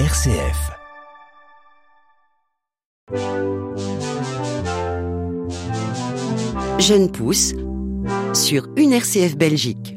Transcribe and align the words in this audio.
RCF. 0.00 0.72
Jeune 6.80 7.12
pousse 7.12 7.54
sur 8.32 8.66
une 8.76 8.92
RCF 8.92 9.36
Belgique. 9.36 9.94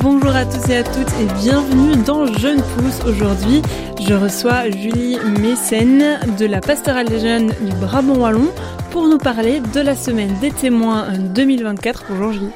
Bonjour 0.00 0.34
à 0.34 0.46
tous 0.46 0.70
et 0.70 0.76
à 0.76 0.82
toutes 0.82 0.96
et 1.20 1.26
bienvenue 1.42 1.94
dans 2.06 2.26
Jeune 2.38 2.62
Pousse. 2.62 3.04
Aujourd'hui, 3.06 3.60
je 4.08 4.14
reçois 4.14 4.70
Julie 4.70 5.18
Mécène 5.38 6.18
de 6.38 6.46
la 6.46 6.60
Pastorale 6.60 7.08
des 7.08 7.20
Jeunes 7.20 7.48
du 7.48 7.76
Brabant 7.76 8.16
Wallon 8.16 8.48
pour 8.90 9.06
nous 9.06 9.18
parler 9.18 9.60
de 9.74 9.80
la 9.80 9.94
semaine 9.94 10.34
des 10.40 10.50
témoins 10.50 11.12
2024. 11.34 12.06
Bonjour 12.08 12.32
Julie. 12.32 12.52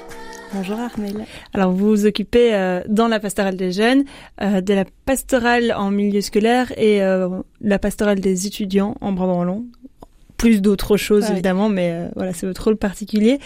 Bonjour 0.55 0.79
Armel. 0.80 1.27
Alors 1.52 1.73
vous 1.73 1.88
vous 1.88 2.07
occupez 2.07 2.55
euh, 2.55 2.80
dans 2.88 3.07
la 3.07 3.20
pastorale 3.20 3.57
des 3.57 3.70
jeunes, 3.70 4.05
euh, 4.41 4.62
de 4.62 4.73
la 4.73 4.87
pastorale 5.05 5.74
en 5.77 5.91
milieu 5.91 6.23
scolaire 6.23 6.73
et 6.79 7.02
euh, 7.02 7.29
la 7.60 7.79
pastorale 7.79 8.21
des 8.21 8.46
étudiants 8.46 8.95
en 9.02 9.12
Brabant 9.12 9.41
Wallon. 9.41 9.66
Plus 10.42 10.60
d'autres 10.60 10.96
choses 10.96 11.24
Ouais. 11.24 11.32
évidemment, 11.32 11.69
mais 11.69 11.91
euh, 11.92 12.09
voilà, 12.16 12.32
c'est 12.32 12.46
votre 12.46 12.64
rôle 12.64 12.77
particulier. 12.77 13.38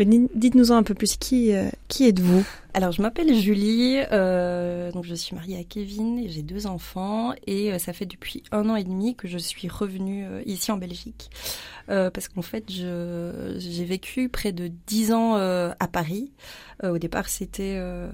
Ni- 0.00 0.28
dites-nous 0.34 0.70
en 0.70 0.76
un 0.76 0.82
peu 0.84 0.94
plus. 0.94 1.16
Qui, 1.16 1.52
euh, 1.52 1.68
qui 1.88 2.06
êtes-vous? 2.06 2.44
Alors 2.76 2.90
je 2.90 3.02
m'appelle 3.02 3.32
Julie, 3.36 3.98
euh, 4.10 4.90
donc 4.90 5.04
je 5.04 5.14
suis 5.14 5.36
mariée 5.36 5.56
à 5.58 5.62
Kevin 5.62 6.18
et 6.18 6.28
j'ai 6.28 6.42
deux 6.42 6.66
enfants 6.66 7.32
et 7.46 7.72
euh, 7.72 7.78
ça 7.78 7.92
fait 7.92 8.04
depuis 8.06 8.42
un 8.50 8.68
an 8.68 8.74
et 8.74 8.82
demi 8.82 9.14
que 9.14 9.28
je 9.28 9.38
suis 9.38 9.68
revenue 9.68 10.24
euh, 10.26 10.42
ici 10.44 10.72
en 10.72 10.76
Belgique 10.76 11.30
Euh, 11.90 12.10
parce 12.10 12.28
qu'en 12.28 12.42
fait 12.42 12.64
je- 12.70 13.56
j'ai 13.58 13.84
vécu 13.84 14.28
près 14.30 14.52
de 14.52 14.70
dix 14.86 15.12
ans 15.12 15.36
euh, 15.36 15.70
à 15.80 15.86
Paris. 15.88 16.32
Euh, 16.82 16.92
au 16.94 16.98
départ 16.98 17.28
c'était 17.28 17.74
euh, 17.76 18.08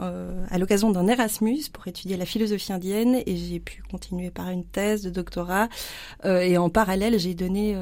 euh, 0.00 0.44
à 0.50 0.58
l'occasion 0.58 0.90
d'un 0.90 1.06
Erasmus 1.06 1.60
pour 1.72 1.86
étudier 1.88 2.16
la 2.16 2.26
philosophie 2.26 2.72
indienne 2.72 3.22
et 3.26 3.36
j'ai 3.36 3.60
pu 3.60 3.82
continuer 3.90 4.30
par 4.30 4.50
une 4.50 4.64
thèse 4.64 5.02
de 5.02 5.10
doctorat 5.10 5.68
Euh, 6.24 6.40
et 6.40 6.58
en 6.58 6.68
parallèle 6.68 7.18
j'ai 7.18 7.34
donné 7.34 7.76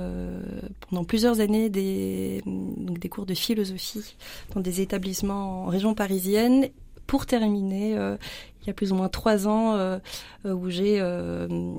pendant 0.88 1.04
plusieurs 1.04 1.40
années 1.40 1.68
des, 1.70 2.42
des 2.46 3.08
cours 3.08 3.26
de 3.26 3.34
philosophie 3.34 4.16
dans 4.54 4.60
des 4.60 4.80
établissements 4.80 5.64
en 5.64 5.66
région 5.66 5.94
parisienne 5.94 6.68
pour 7.08 7.26
terminer 7.26 7.96
euh, 7.96 8.16
il 8.60 8.68
y 8.68 8.70
a 8.70 8.72
plus 8.72 8.92
ou 8.92 8.94
moins 8.94 9.08
trois 9.08 9.48
ans 9.48 9.74
euh, 9.74 9.98
euh, 10.44 10.52
où 10.52 10.70
j'ai 10.70 11.02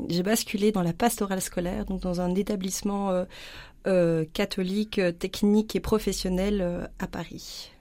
j'ai 0.10 0.24
basculé 0.24 0.74
dans 0.74 0.82
la 0.82 0.92
pastorale 0.92 1.40
scolaire 1.40 1.86
donc 1.86 2.02
dans 2.02 2.20
un 2.20 2.36
établissement 2.36 3.26
catholique 4.34 5.00
technique 5.18 5.76
et 5.76 5.80
professionnel 5.80 6.90
à 7.00 7.08
Paris. 7.08 7.72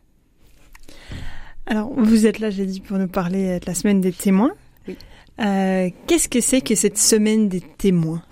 Alors, 1.66 1.92
vous 1.92 2.26
êtes 2.26 2.38
là, 2.38 2.48
j'ai 2.48 2.64
dit, 2.64 2.80
pour 2.80 2.96
nous 2.96 3.08
parler 3.08 3.60
de 3.60 3.66
la 3.66 3.74
semaine 3.74 4.00
des 4.00 4.12
témoins. 4.12 4.52
Oui. 4.86 4.96
Euh, 5.40 5.90
Qu'est-ce 6.06 6.30
que 6.30 6.40
c'est 6.40 6.62
que 6.62 6.74
cette 6.74 6.96
semaine 6.96 7.50
des 7.50 7.60
témoins? 7.60 8.22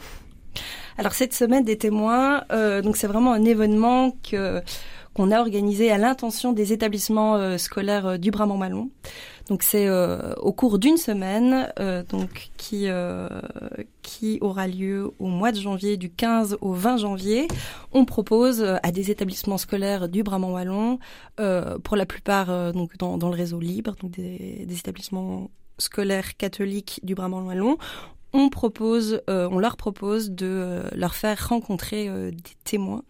Alors 0.99 1.13
cette 1.13 1.35
semaine 1.35 1.65
des 1.65 1.77
témoins, 1.77 2.45
euh, 2.51 2.81
donc 2.81 2.97
c'est 2.97 3.07
vraiment 3.07 3.35
un 3.35 3.45
événement 3.45 4.17
que 4.23 4.63
qu'on 5.17 5.31
a 5.31 5.41
organisé 5.41 5.91
à 5.91 5.97
l'intention 5.97 6.53
des 6.53 6.75
établissements 6.75 7.37
euh, 7.37 7.57
scolaires 7.57 8.07
euh, 8.07 8.17
du 8.19 8.31
Brabant-Wallon. 8.31 8.91
Donc 9.49 9.63
c'est 9.63 9.87
euh, 9.87 10.35
au 10.35 10.53
cours 10.53 10.79
d'une 10.79 10.99
semaine, 10.99 11.73
donc 12.11 12.51
qui 12.57 12.89
qui 14.03 14.39
aura 14.41 14.67
lieu 14.67 15.13
au 15.21 15.27
mois 15.29 15.53
de 15.53 15.61
janvier, 15.61 15.97
du 15.97 16.11
15 16.11 16.59
au 16.61 16.73
20 16.73 16.97
janvier. 16.97 17.47
On 17.93 18.05
propose 18.05 18.61
à 18.63 18.91
des 18.91 19.13
établissements 19.13 19.57
scolaires 19.57 20.09
du 20.09 20.25
Brabant-Wallon, 20.25 20.99
euh, 21.39 21.79
pour 21.79 21.97
la 21.97 22.07
plupart 22.07 22.73
donc 22.73 22.97
dans, 22.97 23.17
le 23.17 23.37
réseau 23.37 23.61
libre, 23.61 23.95
donc 24.03 24.11
des, 24.11 24.67
établissements 24.69 25.49
scolaires 25.79 26.37
catholiques 26.37 26.99
du 27.05 27.15
Brabant-Wallon, 27.15 27.79
euh, 29.29 29.49
on 29.51 29.59
leur 29.59 29.77
propose 29.77 30.31
de 30.31 30.47
euh, 30.47 30.89
leur 30.95 31.15
faire 31.15 31.49
rencontrer 31.49 32.09
euh, 32.09 32.31
des 32.31 32.55
témoins. 32.65 33.03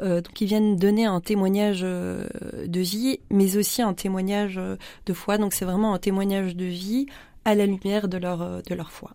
Euh, 0.00 0.20
donc 0.20 0.40
ils 0.40 0.46
viennent 0.46 0.76
donner 0.76 1.04
un 1.04 1.20
témoignage 1.20 1.82
de 1.82 2.80
vie, 2.80 3.20
mais 3.30 3.56
aussi 3.56 3.82
un 3.82 3.94
témoignage 3.94 4.60
de 5.06 5.12
foi. 5.12 5.38
Donc 5.38 5.52
c'est 5.52 5.64
vraiment 5.64 5.94
un 5.94 5.98
témoignage 5.98 6.56
de 6.56 6.64
vie 6.64 7.06
à 7.44 7.54
la 7.54 7.66
lumière 7.66 8.08
de 8.08 8.18
leur 8.18 8.90
foi. 8.90 9.12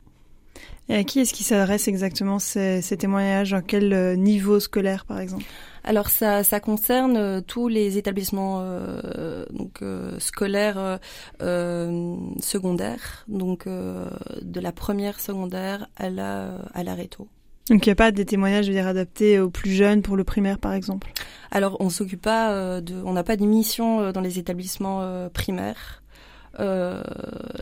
Et 0.90 0.96
à 0.96 1.04
qui 1.04 1.20
est-ce 1.20 1.34
qui 1.34 1.44
s'adresse 1.44 1.88
exactement 1.90 2.40
ces, 2.40 2.82
témoignages? 2.98 3.54
En 3.54 3.62
quel 3.62 4.18
niveau 4.18 4.60
scolaire, 4.62 5.06
par 5.06 5.20
exemple? 5.20 5.44
Alors 5.88 6.10
ça, 6.10 6.44
ça 6.44 6.60
concerne 6.60 7.16
euh, 7.16 7.40
tous 7.40 7.70
les 7.70 7.98
établissements 7.98 8.60
euh, 8.60 9.46
donc 9.52 9.82
euh, 9.82 10.20
scolaires 10.20 10.78
euh, 10.78 10.98
euh, 11.42 12.18
secondaires, 12.42 13.24
donc 13.30 13.68
euh, 13.68 14.10
de 14.42 14.60
la 14.60 14.74
première 14.74 15.22
secondaire 15.22 15.88
à 15.96 16.10
la 16.10 16.58
à 16.74 16.84
la 16.84 16.94
réto. 16.94 17.30
Donc, 17.70 17.86
il 17.86 17.90
n'y 17.90 17.94
a 17.94 17.96
pas 17.96 18.12
des 18.12 18.26
témoignages, 18.26 18.66
je 18.66 18.72
veux 18.72 18.78
dire, 18.78 18.88
adaptés 18.88 19.40
aux 19.40 19.50
plus 19.50 19.72
jeunes 19.72 20.02
pour 20.02 20.18
le 20.18 20.26
primaire, 20.26 20.60
par 20.60 20.74
exemple? 20.74 21.12
Alors, 21.52 21.78
on 21.80 21.90
s'occupe 21.90 22.22
pas 22.22 22.82
de, 22.82 23.02
on 23.06 23.14
n'a 23.14 23.24
pas 23.24 23.38
d'émission 23.38 24.02
euh, 24.02 24.12
dans 24.12 24.22
les 24.22 24.40
établissements 24.40 25.30
primaires, 25.34 26.04
euh, 26.60 27.04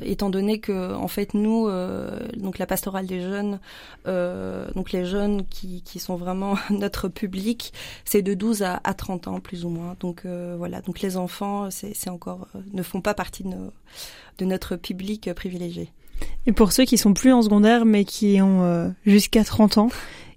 étant 0.01 0.29
donné 0.29 0.59
que, 0.59 0.93
en 0.93 1.07
fait, 1.07 1.33
nous, 1.33 1.67
euh, 1.67 2.19
donc 2.37 2.59
la 2.59 2.65
pastorale 2.65 3.05
des 3.05 3.21
jeunes, 3.21 3.59
euh, 4.07 4.67
donc 4.75 4.91
les 4.91 5.05
jeunes 5.05 5.45
qui, 5.47 5.81
qui 5.83 5.99
sont 5.99 6.15
vraiment 6.15 6.55
notre 6.69 7.07
public, 7.07 7.73
c'est 8.05 8.21
de 8.21 8.33
12 8.33 8.63
à, 8.63 8.79
à 8.83 8.93
30 8.93 9.27
ans 9.27 9.39
plus 9.39 9.65
ou 9.65 9.69
moins. 9.69 9.95
Donc 9.99 10.25
voilà, 10.25 10.81
donc 10.81 11.01
les 11.01 11.17
enfants, 11.17 11.69
c'est 11.71 12.09
encore 12.09 12.47
ne 12.73 12.83
font 12.83 13.01
pas 13.01 13.13
partie 13.13 13.43
de, 13.43 13.55
de 14.37 14.45
notre 14.45 14.75
public 14.75 15.33
privilégié. 15.33 15.89
Et 16.45 16.53
pour 16.53 16.71
ceux 16.71 16.85
qui 16.85 16.97
sont 16.97 17.13
plus 17.13 17.33
en 17.33 17.41
secondaire, 17.41 17.85
mais 17.85 18.05
qui 18.05 18.41
ont 18.41 18.93
jusqu'à 19.05 19.43
30 19.43 19.77
ans, 19.77 19.89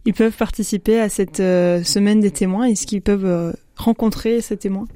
ils 0.05 0.15
peuvent 0.15 0.37
participer 0.37 1.01
à 1.01 1.09
cette 1.09 1.37
semaine 1.39 2.21
des 2.21 2.31
témoins. 2.31 2.65
Est-ce 2.65 2.87
qu'ils 2.87 3.03
peuvent 3.03 3.55
rencontrer 3.79 4.41
ces 4.41 4.57
témoins 4.57 4.87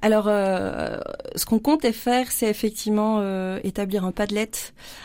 Alors, 0.00 0.24
euh, 0.26 0.98
ce 1.36 1.44
qu'on 1.44 1.58
compte 1.58 1.84
faire, 1.92 2.32
c'est 2.32 2.48
effectivement 2.48 3.18
euh, 3.20 3.60
établir 3.62 4.04
un 4.04 4.12
Padlet 4.12 4.50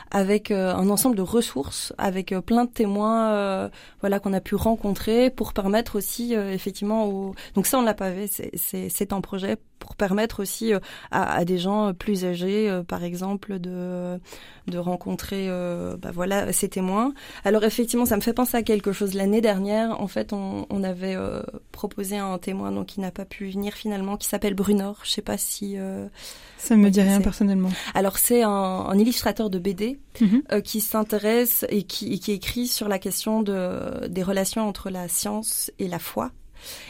avec 0.09 0.49
euh, 0.49 0.73
un 0.73 0.89
ensemble 0.89 1.17
de 1.17 1.21
ressources, 1.21 1.93
avec 1.97 2.33
plein 2.45 2.63
de 2.65 2.69
témoins, 2.69 3.69
voilà, 3.99 4.19
qu'on 4.19 4.33
a 4.33 4.39
pu 4.39 4.55
rencontrer 4.55 5.29
pour 5.29 5.53
permettre 5.53 5.97
aussi, 5.97 6.33
effectivement, 6.33 7.05
aux... 7.07 7.35
donc 7.55 7.67
ça 7.67 7.77
on 7.77 7.81
l'a 7.81 7.93
pas 7.93 8.11
fait, 8.11 8.51
c'est- 8.55 9.13
un 9.13 9.21
projet 9.21 9.57
pour 9.79 9.95
permettre 9.95 10.41
aussi 10.41 10.73
à, 11.11 11.45
des 11.45 11.57
gens 11.57 11.94
plus 11.94 12.25
âgés, 12.25 12.81
par 12.88 13.03
exemple, 13.03 13.59
de 13.59 14.19
de 14.67 14.77
rencontrer, 14.77 15.47
bah 16.01 16.11
voilà, 16.13 16.51
ces 16.51 16.67
témoins. 16.67 17.13
Alors 17.45 17.63
effectivement, 17.63 18.05
ça 18.05 18.17
me 18.17 18.21
fait 18.21 18.33
penser 18.33 18.57
à 18.57 18.63
quelque 18.63 18.91
chose. 18.91 19.13
L'année 19.13 19.41
dernière, 19.41 20.01
en 20.01 20.07
fait, 20.07 20.33
on, 20.33 20.65
avait 20.83 21.17
proposé 21.71 22.17
un 22.17 22.38
témoin 22.38 22.71
donc 22.71 22.88
qui 22.88 22.99
n'a 22.99 23.11
pas 23.17 23.25
pu 23.25 23.50
venir 23.50 23.73
finalement, 23.73 24.16
qui 24.17 24.28
s'appelle 24.28 24.53
Brunor. 24.53 25.00
Je 25.03 25.11
sais 25.11 25.22
pas 25.22 25.38
si. 25.38 25.73
euh, 25.78 26.07
Ça 26.57 26.75
me 26.75 26.89
dit 26.89 27.01
rien 27.01 27.19
personnellement. 27.22 27.69
Alors 27.94 28.17
c'est 28.17 28.44
un, 28.44 28.50
un 28.50 28.97
illustrateur 28.97 29.50
de 29.50 29.59
BD 29.59 30.00
Mhm. 30.22 30.41
euh, 30.51 30.61
qui 30.61 30.79
s'intéresse 30.81 31.66
et 31.69 31.83
qui, 31.83 32.13
et 32.13 32.19
qui 32.19 32.31
écrit 32.31 32.67
sur 32.67 32.88
la 32.88 33.00
question 33.00 33.41
de 33.44 34.07
des 34.07 34.23
relations 34.23 34.67
entre 34.67 34.89
la 34.89 35.07
science 35.07 35.72
et 35.79 35.88
la 35.88 36.00
foi. 36.00 36.31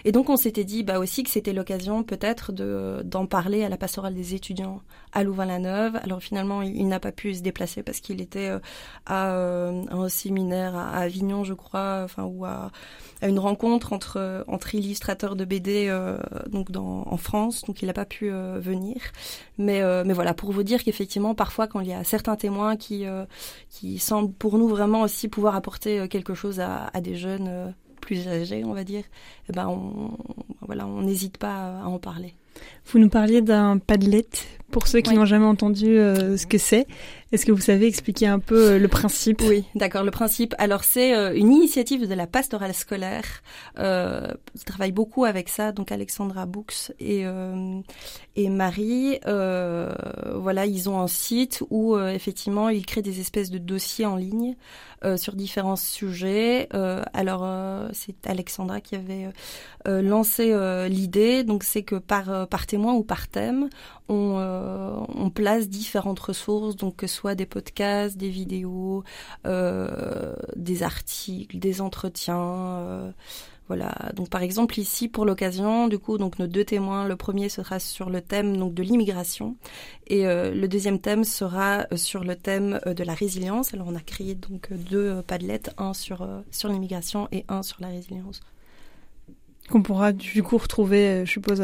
Et 0.05 0.11
donc 0.11 0.29
on 0.29 0.37
s'était 0.37 0.63
dit 0.63 0.83
bah 0.83 0.99
aussi 0.99 1.23
que 1.23 1.29
c'était 1.29 1.53
l'occasion 1.53 2.03
peut-être 2.03 2.51
de 2.51 3.01
d'en 3.03 3.25
parler 3.25 3.63
à 3.63 3.69
la 3.69 3.77
pastorale 3.77 4.13
des 4.13 4.35
étudiants 4.35 4.81
à 5.13 5.23
Louvain-la-Neuve. 5.23 5.99
Alors 6.03 6.21
finalement 6.21 6.61
il, 6.61 6.87
n'a 6.87 6.99
pas 6.99 7.11
pu 7.11 7.33
se 7.33 7.41
déplacer 7.41 7.83
parce 7.83 7.99
qu'il 7.99 8.21
était 8.21 8.49
euh, 8.49 8.59
à, 9.05 9.31
euh, 9.33 9.83
un 9.89 10.09
séminaire 10.09 10.75
à, 10.75 10.97
Avignon 10.97 11.43
je 11.43 11.53
crois, 11.53 12.01
enfin 12.03 12.23
ou 12.23 12.45
à, 12.45 12.71
une 13.21 13.39
rencontre 13.39 13.93
entre 13.93 14.75
illustrateurs 14.75 15.35
de 15.35 15.45
BD 15.45 15.87
euh, 15.87 16.17
donc 16.47 16.67
en 16.75 17.17
France. 17.17 17.63
Donc 17.65 17.81
il 17.81 17.87
n'a 17.87 17.93
pas 17.93 18.05
pu 18.05 18.29
venir. 18.29 18.97
Mais 19.57 19.81
mais 20.03 20.13
voilà 20.13 20.33
pour 20.33 20.51
vous 20.51 20.63
dire 20.63 20.83
qu'effectivement 20.83 21.35
parfois 21.35 21.67
quand 21.67 21.79
il 21.79 21.87
y 21.87 21.93
a 21.93 22.03
certains 22.03 22.35
témoins 22.35 22.75
qui 22.77 23.05
semblent 23.99 24.33
pour 24.33 24.57
nous 24.57 24.67
vraiment 24.67 25.01
aussi 25.01 25.27
pouvoir 25.27 25.55
apporter 25.55 26.07
quelque 26.07 26.33
chose 26.33 26.59
à, 26.59 26.91
des 27.01 27.15
jeunes 27.15 27.73
plus 27.99 28.27
âgés, 28.27 28.63
on 28.63 28.73
va 28.73 28.83
dire, 28.83 29.03
eh 29.49 29.53
ben 29.53 29.67
on, 29.67 30.11
voilà, 30.61 30.85
on 30.87 31.01
n'hésite 31.01 31.37
pas 31.37 31.81
à 31.81 31.85
en 31.85 31.99
parler. 31.99 32.33
Vous 32.85 32.99
nous 32.99 33.09
parliez 33.09 33.41
d'un 33.41 33.77
Padlet 33.77 34.27
pour 34.71 34.87
ceux 34.87 35.01
qui 35.01 35.13
n'ont 35.13 35.25
jamais 35.25 35.45
entendu 35.45 35.85
ce 35.85 36.45
que 36.45 36.57
c'est. 36.57 36.87
Est-ce 37.33 37.45
que 37.45 37.51
vous 37.51 37.61
savez 37.61 37.87
expliquer 37.87 38.27
un 38.27 38.39
peu 38.39 38.71
euh, 38.71 38.79
le 38.79 38.87
principe? 38.87 39.41
Oui, 39.41 39.65
d'accord, 39.75 40.03
le 40.03 40.11
principe. 40.11 40.55
Alors 40.59 40.85
c'est 40.85 41.13
euh, 41.13 41.35
une 41.35 41.51
initiative 41.51 42.07
de 42.07 42.13
la 42.13 42.25
pastorale 42.25 42.73
scolaire. 42.73 43.25
Euh, 43.79 44.27
je 44.57 44.63
travaille 44.63 44.93
beaucoup 44.93 45.25
avec 45.25 45.49
ça, 45.49 45.73
donc 45.73 45.91
Alexandra 45.91 46.45
Books 46.45 46.93
et 47.01 47.25
euh, 47.25 47.81
et 48.37 48.49
Marie. 48.49 49.19
Euh, 49.25 49.93
voilà, 50.35 50.65
ils 50.65 50.89
ont 50.89 51.01
un 51.01 51.07
site 51.07 51.63
où 51.69 51.97
effectivement 51.99 52.69
ils 52.69 52.85
créent 52.85 53.01
des 53.01 53.19
espèces 53.19 53.49
de 53.49 53.57
dossiers 53.57 54.05
en 54.05 54.15
ligne 54.15 54.55
sur 55.15 55.35
différents 55.35 55.75
sujets. 55.75 56.67
alors 57.13 57.47
c'est 57.93 58.25
Alexandra 58.25 58.81
qui 58.81 58.95
avait 58.95 59.27
lancé 59.85 60.55
l'idée. 60.89 61.43
Donc 61.43 61.63
c'est 61.63 61.83
que 61.83 61.95
par 61.95 62.46
par 62.47 62.65
témoin 62.65 62.93
ou 62.93 63.03
par 63.03 63.27
thème, 63.27 63.69
on 64.09 64.37
on 65.17 65.29
place 65.29 65.69
différentes 65.69 66.19
ressources, 66.19 66.75
donc 66.75 66.95
que 66.97 67.07
soit 67.07 67.35
des 67.35 67.45
podcasts, 67.45 68.17
des 68.17 68.29
vidéos, 68.29 69.03
euh, 69.45 70.35
des 70.55 70.83
articles, 70.83 71.57
des 71.59 71.81
entretiens. 71.81 72.37
Euh, 72.37 73.11
voilà. 73.67 73.93
Donc 74.15 74.29
par 74.29 74.43
exemple 74.43 74.79
ici 74.79 75.09
pour 75.09 75.25
l'occasion, 75.25 75.89
du 75.89 75.99
coup 75.99 76.17
donc 76.17 76.39
nos 76.39 76.47
deux 76.47 76.63
témoins, 76.63 77.05
le 77.05 77.17
premier 77.17 77.49
sera 77.49 77.79
sur 77.79 78.09
le 78.09 78.21
thème 78.21 78.55
donc 78.55 78.73
de 78.73 78.81
l'immigration 78.81 79.57
et 80.07 80.25
euh, 80.25 80.53
le 80.53 80.69
deuxième 80.69 80.99
thème 80.99 81.25
sera 81.25 81.85
sur 81.95 82.23
le 82.23 82.37
thème 82.37 82.79
de 82.85 83.03
la 83.03 83.13
résilience. 83.13 83.73
Alors 83.73 83.87
on 83.89 83.95
a 83.95 83.99
créé 83.99 84.35
donc 84.35 84.71
deux 84.71 85.21
padlets, 85.21 85.63
un 85.77 85.93
sur 85.93 86.25
sur 86.49 86.69
l'immigration 86.69 87.27
et 87.33 87.43
un 87.49 87.61
sur 87.61 87.81
la 87.81 87.89
résilience. 87.89 88.39
Qu'on 89.69 89.81
pourra 89.81 90.13
du 90.13 90.43
coup 90.43 90.57
retrouver, 90.57 91.25
je 91.25 91.31
suppose, 91.31 91.61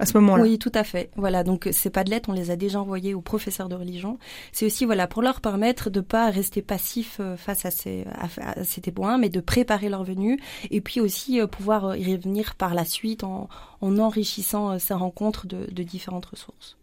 à 0.00 0.06
ce 0.06 0.16
moment-là. 0.18 0.42
Oui, 0.42 0.58
tout 0.58 0.72
à 0.74 0.82
fait. 0.82 1.10
Voilà, 1.16 1.44
donc 1.44 1.68
ces 1.72 1.90
padlets, 1.90 2.22
on 2.26 2.32
les 2.32 2.50
a 2.50 2.56
déjà 2.56 2.80
envoyés 2.80 3.14
aux 3.14 3.20
professeurs 3.20 3.68
de 3.68 3.76
religion. 3.76 4.18
C'est 4.50 4.64
aussi 4.66 4.86
voilà 4.86 5.06
pour 5.06 5.22
leur 5.22 5.40
permettre 5.40 5.90
de 5.90 6.00
pas 6.00 6.30
rester 6.30 6.62
passifs 6.62 7.18
euh, 7.20 7.36
face 7.36 7.66
à 7.66 7.70
ces, 7.70 8.06
à, 8.40 8.64
ces 8.64 8.80
témoins, 8.80 9.18
mais 9.18 9.28
de 9.28 9.40
préparer 9.40 9.90
leur 9.90 10.02
venue 10.02 10.40
et 10.70 10.80
puis 10.80 11.00
aussi 11.00 11.38
euh, 11.40 11.46
pouvoir 11.46 11.84
euh, 11.84 11.98
y 11.98 12.16
revenir 12.16 12.54
par 12.54 12.74
la 12.74 12.86
suite 12.86 13.24
en, 13.24 13.48
en 13.82 13.98
enrichissant 13.98 14.78
ces 14.78 14.94
rencontres 14.94 15.46
de, 15.46 15.66
de 15.70 15.82
différentes 15.82 16.26
ressources. 16.26 16.79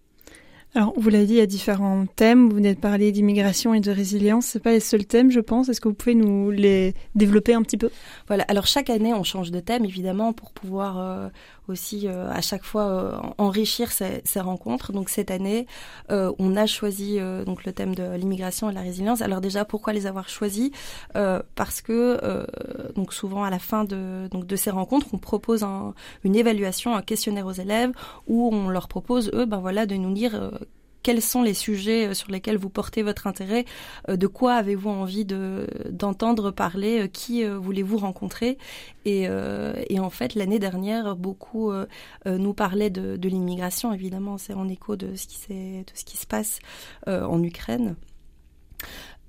Alors, 0.77 0.93
vous 0.95 1.09
l'avez 1.09 1.25
dit, 1.25 1.33
il 1.33 1.37
y 1.37 1.41
a 1.41 1.47
différents 1.47 2.05
thèmes. 2.05 2.49
Vous 2.49 2.57
venez 2.57 2.75
de 2.75 2.79
parler 2.79 3.11
d'immigration 3.11 3.73
et 3.73 3.79
de 3.79 3.89
résilience. 3.89 4.45
C'est 4.45 4.59
pas 4.59 4.73
les 4.73 4.79
seuls 4.79 5.07
thèmes, 5.07 5.31
je 5.31 5.39
pense. 5.39 5.69
Est-ce 5.69 5.81
que 5.81 5.87
vous 5.87 5.95
pouvez 5.95 6.13
nous 6.13 6.51
les 6.51 6.93
développer 7.15 7.55
un 7.55 7.63
petit 7.63 7.77
peu? 7.77 7.89
Voilà. 8.27 8.45
Alors, 8.47 8.67
chaque 8.67 8.91
année, 8.91 9.11
on 9.11 9.23
change 9.23 9.49
de 9.49 9.59
thème, 9.59 9.85
évidemment, 9.85 10.33
pour 10.33 10.51
pouvoir 10.51 10.99
euh, 10.99 11.29
aussi 11.67 12.07
euh, 12.07 12.29
à 12.29 12.41
chaque 12.41 12.63
fois 12.63 12.83
euh, 12.83 13.11
enrichir 13.39 13.91
ces, 13.91 14.21
rencontres. 14.39 14.93
Donc, 14.93 15.09
cette 15.09 15.31
année, 15.31 15.65
on 16.09 16.55
a 16.55 16.67
choisi 16.67 17.17
donc 17.47 17.65
le 17.65 17.71
thème 17.71 17.95
de 17.95 18.15
l'immigration 18.15 18.69
et 18.69 18.71
de 18.71 18.77
la 18.77 18.83
résilience. 18.83 19.23
Alors, 19.23 19.41
déjà, 19.41 19.65
pourquoi 19.65 19.93
les 19.93 20.05
avoir 20.05 20.29
choisis? 20.29 20.69
Parce 21.55 21.81
que 21.81 22.45
donc 22.93 23.13
souvent 23.13 23.43
à 23.43 23.49
la 23.49 23.57
fin 23.57 23.83
de 23.83 24.27
donc 24.29 24.45
de 24.45 24.55
ces 24.55 24.69
rencontres, 24.69 25.07
on 25.13 25.17
propose 25.17 25.63
un, 25.63 25.95
une 26.23 26.35
évaluation, 26.35 26.95
un 26.95 27.01
questionnaire 27.01 27.47
aux 27.47 27.51
élèves 27.51 27.91
où 28.27 28.51
on 28.53 28.69
leur 28.69 28.87
propose 28.87 29.31
eux, 29.33 29.45
ben 29.45 29.57
voilà, 29.57 29.87
de 29.87 29.95
nous 29.95 30.13
dire 30.13 30.51
quels 31.07 31.21
sont 31.21 31.41
les 31.41 31.53
sujets 31.53 32.09
euh, 32.09 32.13
sur 32.13 32.29
lesquels 32.31 32.57
vous 32.57 32.69
portez 32.69 33.01
votre 33.01 33.27
intérêt, 33.27 33.63
euh, 34.09 34.17
de 34.17 34.27
quoi 34.27 34.55
avez-vous 34.55 34.89
envie 34.89 35.23
de 35.23 35.65
d'entendre 35.89 36.51
parler, 36.51 37.03
euh, 37.03 37.07
qui 37.07 37.45
voulez-vous 37.45 37.97
rencontrer? 37.97 38.57
Et, 39.05 39.29
en 39.29 40.09
fait 40.09 40.35
l'année 40.35 40.59
dernière 40.59 41.15
beaucoup 41.15 41.71
nous 42.25 42.53
parlaient 42.53 42.89
de, 42.89 43.15
de 43.15 43.29
l'immigration 43.29 43.93
évidemment 43.93 44.37
c'est 44.37 44.53
en 44.53 44.67
écho 44.67 44.95
de 44.97 45.15
ce 45.15 45.27
qui 45.27 45.37
de 45.47 45.91
ce 45.93 46.03
qui 46.03 46.17
se 46.17 46.27
passe 46.27 46.59
en 47.07 47.41
Ukraine. 47.41 47.95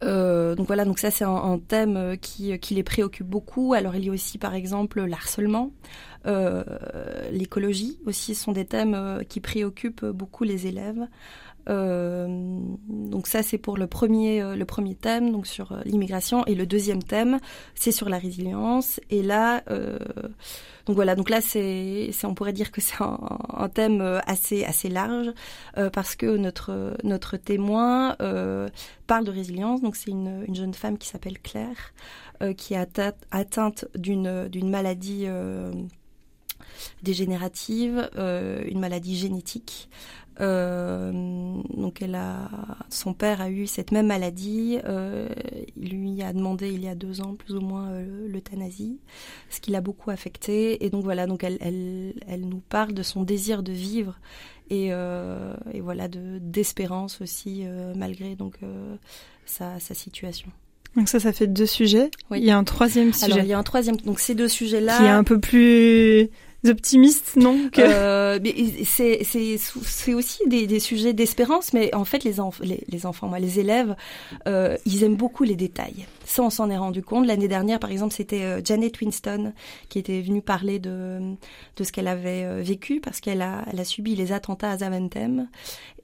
Donc 0.03 0.67
voilà, 0.67 0.85
donc 0.85 0.99
ça 0.99 1.11
c'est 1.11 1.25
un, 1.25 1.59
thème 1.59 2.17
qui, 2.21 2.59
qui 2.59 2.75
les 2.75 2.83
préoccupe 2.83 3.27
beaucoup. 3.27 3.73
Alors 3.73 3.95
il 3.95 4.05
y 4.05 4.09
a 4.09 4.13
aussi 4.13 4.39
par 4.39 4.55
exemple 4.55 5.05
l'harcèlement, 5.05 5.71
l'écologie 7.31 7.99
aussi 8.07 8.35
sont 8.35 8.53
des 8.53 8.67
thèmes 8.67 9.23
qui 9.29 9.41
préoccupent 9.41 10.07
beaucoup 10.07 10.45
les 10.45 10.67
élèves. 10.67 11.07
Euh, 11.69 12.27
donc 12.89 13.27
ça 13.27 13.43
c'est 13.43 13.59
pour 13.59 13.77
le 13.77 13.87
premier 13.87 14.41
euh, 14.41 14.57
le 14.57 14.65
premier 14.65 14.95
thème 14.95 15.33
donc 15.33 15.47
sur 15.47 15.73
euh, 15.73 15.81
l'immigration. 15.85 16.45
Et 16.47 16.55
le 16.55 16.67
deuxième 16.67 17.03
thème 17.03 17.39
c'est 17.75 17.93
sur 17.93 18.09
la 18.09 18.19
résilience. 18.19 19.01
Et 19.11 19.23
là 19.23 19.63
donc 20.87 20.97
voilà. 20.97 21.15
Donc 21.15 21.31
là 21.31 21.41
c'est 21.41 22.11
on 22.25 22.35
pourrait 22.35 22.53
dire 22.53 22.73
que 22.73 22.81
c'est 22.81 22.97
un, 23.01 23.69
thème 23.69 24.21
assez 24.27 24.65
assez 24.65 24.89
large 24.89 25.33
parce 25.93 26.17
que 26.17 26.37
notre 26.37 26.97
notre 27.05 27.37
témoin 27.37 28.17
parle 29.07 29.25
de 29.25 29.31
résilience. 29.31 29.83
Donc 29.83 29.97
c'est 29.97 30.11
une, 30.11 30.45
une 30.47 30.55
jeune 30.55 30.75
femme 30.75 30.99
qui 30.99 31.09
s'appelle 31.09 31.39
Claire 31.39 31.93
qui 32.57 32.75
est 32.75 33.01
atteinte 33.31 33.87
d'une 33.95 34.71
maladie 34.71 35.27
dégénérative, 37.03 38.09
une 38.17 38.81
maladie 38.81 39.17
génétique. 39.17 39.89
Euh, 40.41 41.11
donc 41.77 42.01
elle 42.01 42.15
a, 42.15 42.49
son 42.91 43.13
père 43.13 43.41
a 43.41 43.51
eu 43.51 43.67
cette 43.67 43.91
même 43.91 44.07
maladie. 44.07 44.79
Euh, 44.85 45.29
il 45.77 45.91
lui 45.91 46.23
a 46.23 46.33
demandé 46.33 46.71
il 46.71 46.83
y 46.83 46.89
a 46.89 46.95
deux 46.95 47.21
ans 47.21 47.35
plus 47.35 47.55
ou 47.55 47.61
moins 47.61 47.91
euh, 47.91 48.29
l'euthanasie, 48.29 48.99
ce 49.51 49.61
qui 49.61 49.71
l'a 49.71 49.81
beaucoup 49.81 50.11
affecté. 50.11 50.85
Et 50.85 50.91
donc 50.91 51.05
voilà, 51.05 51.27
donc 51.27 51.45
elle, 51.45 51.59
elle, 51.61 52.15
elle 52.27 52.49
nous 52.49 52.63
parle 52.69 52.93
de 52.93 53.03
son 53.03 53.23
désir 53.23 53.63
de 53.63 53.73
vivre 53.73 54.19
et, 54.71 54.89
et 54.89 55.81
voilà 55.81 56.09
de 56.09 56.39
d'espérance 56.43 57.23
aussi 57.23 57.65
malgré 57.97 58.37
donc 58.37 58.59
sa, 59.47 59.81
sa 59.81 59.95
situation. 59.95 60.51
Donc 60.95 61.09
ça, 61.09 61.21
ça 61.21 61.33
fait 61.33 61.47
deux 61.47 61.67
sujets. 61.67 62.11
Oui. 62.31 62.41
Il 62.41 62.45
y 62.45 62.51
a 62.51 62.59
un 62.59 62.65
troisième 62.65 63.13
sujet. 63.13 63.33
Alors 63.33 63.45
il 63.45 63.49
y 63.49 63.53
a 63.53 63.59
un 63.59 63.63
troisième. 63.63 63.97
Donc 63.99 64.21
ces 64.21 64.35
deux 64.35 64.49
sujets-là. 64.49 64.99
Qui 64.99 65.05
est 65.05 65.09
un 65.09 65.25
peu 65.25 65.39
plus 65.39 66.29
optimistes, 66.67 67.37
non 67.37 67.59
euh, 67.79 68.39
C'est 68.85 70.15
aussi 70.15 70.47
des, 70.47 70.81
sujets 70.81 71.13
d'espérance, 71.13 71.73
mais 71.73 71.95
en 71.95 72.05
fait 72.05 72.25
les, 72.25 72.37
les, 72.63 72.85
les, 72.89 73.07
enfants, 73.07 73.29
moi, 73.29 73.39
les 73.39 73.61
élèves, 73.61 73.95
euh, 74.47 74.77
ils 74.85 75.05
aiment 75.05 75.17
beaucoup 75.17 75.45
les 75.45 75.57
détails. 75.57 76.07
Ça, 76.29 76.43
on 76.43 76.51
s'en 76.51 76.69
est 76.69 76.77
rendu 76.77 77.03
compte. 77.03 77.27
L'année 77.27 77.49
dernière, 77.49 77.81
par 77.81 77.91
exemple, 77.91 78.13
c'était 78.13 78.43
euh, 78.43 78.61
Janet 78.63 79.01
Winston 79.01 79.55
qui 79.89 79.99
était 79.99 80.21
venue 80.21 80.43
parler 80.43 80.79
de 80.79 81.21
de 81.77 81.85
ce 81.85 81.91
qu'elle 81.91 82.07
avait 82.07 82.45
euh, 82.45 82.61
vécu 82.63 83.01
parce 83.01 83.21
qu'elle 83.21 83.41
a 83.41 83.65
elle 83.73 83.81
a 83.81 83.85
subi 83.85 84.15
les 84.15 84.33
attentats 84.33 84.73
à 84.73 84.77
Zaventem. 84.77 85.49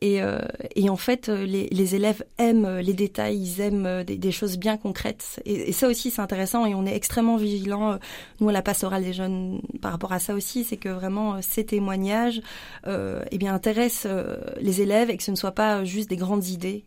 Et 0.01 0.23
euh, 0.23 0.39
et 0.77 0.89
en 0.89 0.97
fait 0.97 1.29
les, 1.29 1.69
les 1.69 1.95
élèves 1.95 2.25
aiment 2.39 2.79
les 2.79 2.95
détails, 2.95 3.37
ils 3.37 3.61
aiment 3.61 4.03
des, 4.03 4.33
choses 4.33 4.57
bien 4.57 4.79
concrètes. 4.79 5.43
Et, 5.45 5.73
ça 5.73 5.89
aussi 5.89 6.11
c'est 6.11 6.23
intéressant 6.23 6.65
et 6.65 6.75
on 6.75 6.87
est 6.87 6.97
extrêmement 6.97 7.37
vigilant 7.37 7.99
nous 8.41 8.49
à 8.49 8.53
la 8.53 8.63
pastorale 8.63 9.05
des 9.05 9.13
jeunes 9.13 9.61
par 9.83 9.93
rapport 9.93 10.13
à 10.13 10.21
ça 10.21 10.35
aussi. 10.35 10.65
C'est 10.65 10.79
que 10.79 10.89
vraiment 10.89 11.43
ces 11.43 11.67
témoignages 11.67 12.41
euh, 12.87 13.23
eh 13.31 13.37
bien 13.37 13.53
intéressent 13.53 14.11
les 14.59 14.81
élèves 14.81 15.11
et 15.11 15.19
que 15.19 15.23
ce 15.23 15.31
ne 15.31 15.37
soit 15.37 15.53
pas 15.53 15.85
juste 15.85 16.09
des 16.09 16.17
grandes 16.17 16.47
idées 16.47 16.87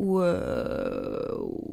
ou, 0.00 0.20
euh, 0.20 1.28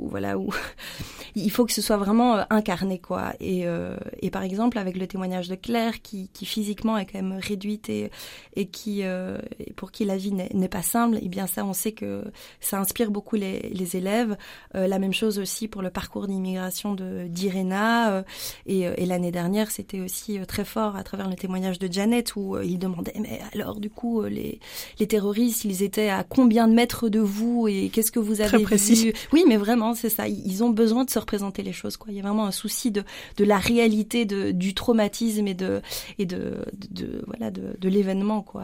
voilà 0.08 0.38
où 0.38 0.50
il 1.36 1.52
faut 1.52 1.66
que 1.66 1.72
ce 1.72 1.82
soit 1.82 1.98
vraiment 1.98 2.38
euh, 2.38 2.44
incarné 2.50 3.00
quoi. 3.00 3.34
Et, 3.40 3.68
euh, 3.68 3.96
et 4.22 4.30
par 4.30 4.44
exemple 4.44 4.78
avec 4.78 4.98
le 4.98 5.08
témoignage 5.08 5.48
de 5.48 5.56
Claire 5.56 6.02
qui, 6.02 6.30
qui 6.30 6.46
physiquement 6.46 6.98
est 6.98 7.06
quand 7.06 7.22
même 7.22 7.40
réduite 7.40 7.90
et, 7.90 8.12
et 8.56 8.68
qui 8.68 9.04
euh, 9.04 9.38
pour 9.76 9.92
qui 9.92 10.06
la 10.06 10.18
vie 10.18 10.34
n'est 10.34 10.68
pas 10.68 10.82
simple 10.82 11.18
et 11.18 11.22
eh 11.24 11.30
bien 11.30 11.48
ça 11.48 11.66
on 11.66 11.74
sait 11.74 11.94
que 11.94 12.24
ça 12.60 12.80
inspire 12.80 13.12
beaucoup 13.12 13.36
les, 13.36 13.70
les 13.70 13.96
élèves. 13.96 14.36
La 14.74 15.00
même 15.00 15.14
chose 15.14 15.40
aussi 15.40 15.68
pour 15.68 15.82
le 15.82 15.90
parcours 15.90 16.28
d'immigration 16.28 16.94
de 16.94 17.28
d'Irena 17.28 18.24
et, 18.66 18.82
et 18.82 19.06
l'année 19.06 19.32
dernière 19.32 19.72
c'était 19.72 20.02
aussi 20.02 20.40
très 20.48 20.66
fort 20.66 20.96
à 20.96 21.04
travers 21.04 21.30
le 21.30 21.36
témoignage 21.36 21.80
de 21.80 21.92
Janet 21.92 22.36
où 22.36 22.58
il 22.60 22.78
demandait 22.80 23.14
mais 23.20 23.40
alors 23.54 23.80
du 23.80 23.90
coup 23.90 24.24
les 24.24 24.60
les 25.00 25.08
terroristes 25.08 25.66
ils 25.66 25.84
étaient 25.84 26.10
à 26.10 26.24
combien 26.24 26.68
de 26.68 26.74
mètres 26.74 27.10
de 27.10 27.20
vous 27.20 27.68
et 27.68 27.90
qu'est-ce 27.90 28.12
que 28.12 28.17
que 28.20 28.26
vous 28.26 28.42
avez 28.42 28.64
précis. 28.64 29.14
Oui, 29.32 29.44
mais 29.48 29.58
vraiment, 29.58 29.94
c'est 29.94 30.10
ça. 30.10 30.28
Ils 30.28 30.64
ont 30.64 30.70
besoin 30.70 31.06
de 31.06 31.10
se 31.10 31.20
représenter 31.20 31.64
les 31.64 31.74
choses. 31.74 31.98
Quoi. 31.98 32.12
Il 32.12 32.18
y 32.18 32.20
a 32.20 32.24
vraiment 32.24 32.46
un 32.46 32.52
souci 32.52 32.92
de, 32.92 33.04
de 33.38 33.44
la 33.44 33.58
réalité 33.58 34.26
de, 34.26 34.52
du 34.52 34.74
traumatisme 34.74 35.48
et 35.48 35.54
de, 35.54 35.82
et 36.18 36.26
de, 36.26 36.66
de, 36.92 37.22
voilà, 37.28 37.52
de, 37.52 37.78
de 37.80 37.90
l'événement. 37.90 38.42
quoi. 38.42 38.64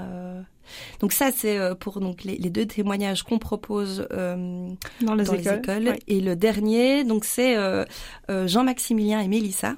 Donc 0.99 1.11
ça, 1.11 1.31
c'est 1.31 1.57
euh, 1.57 1.75
pour 1.75 1.99
donc 1.99 2.23
les, 2.23 2.37
les 2.37 2.49
deux 2.49 2.65
témoignages 2.65 3.23
qu'on 3.23 3.39
propose 3.39 4.07
euh, 4.11 4.69
dans 5.01 5.15
les 5.15 5.23
dans 5.23 5.33
écoles. 5.33 5.51
Les 5.53 5.59
écoles. 5.59 5.87
Ouais. 5.89 5.99
Et 6.07 6.21
le 6.21 6.35
dernier, 6.35 7.03
donc 7.03 7.25
c'est 7.25 7.57
euh, 7.57 7.85
euh 8.29 8.47
Jean-Maximilien 8.47 9.19
et 9.19 9.27
Mélissa. 9.27 9.75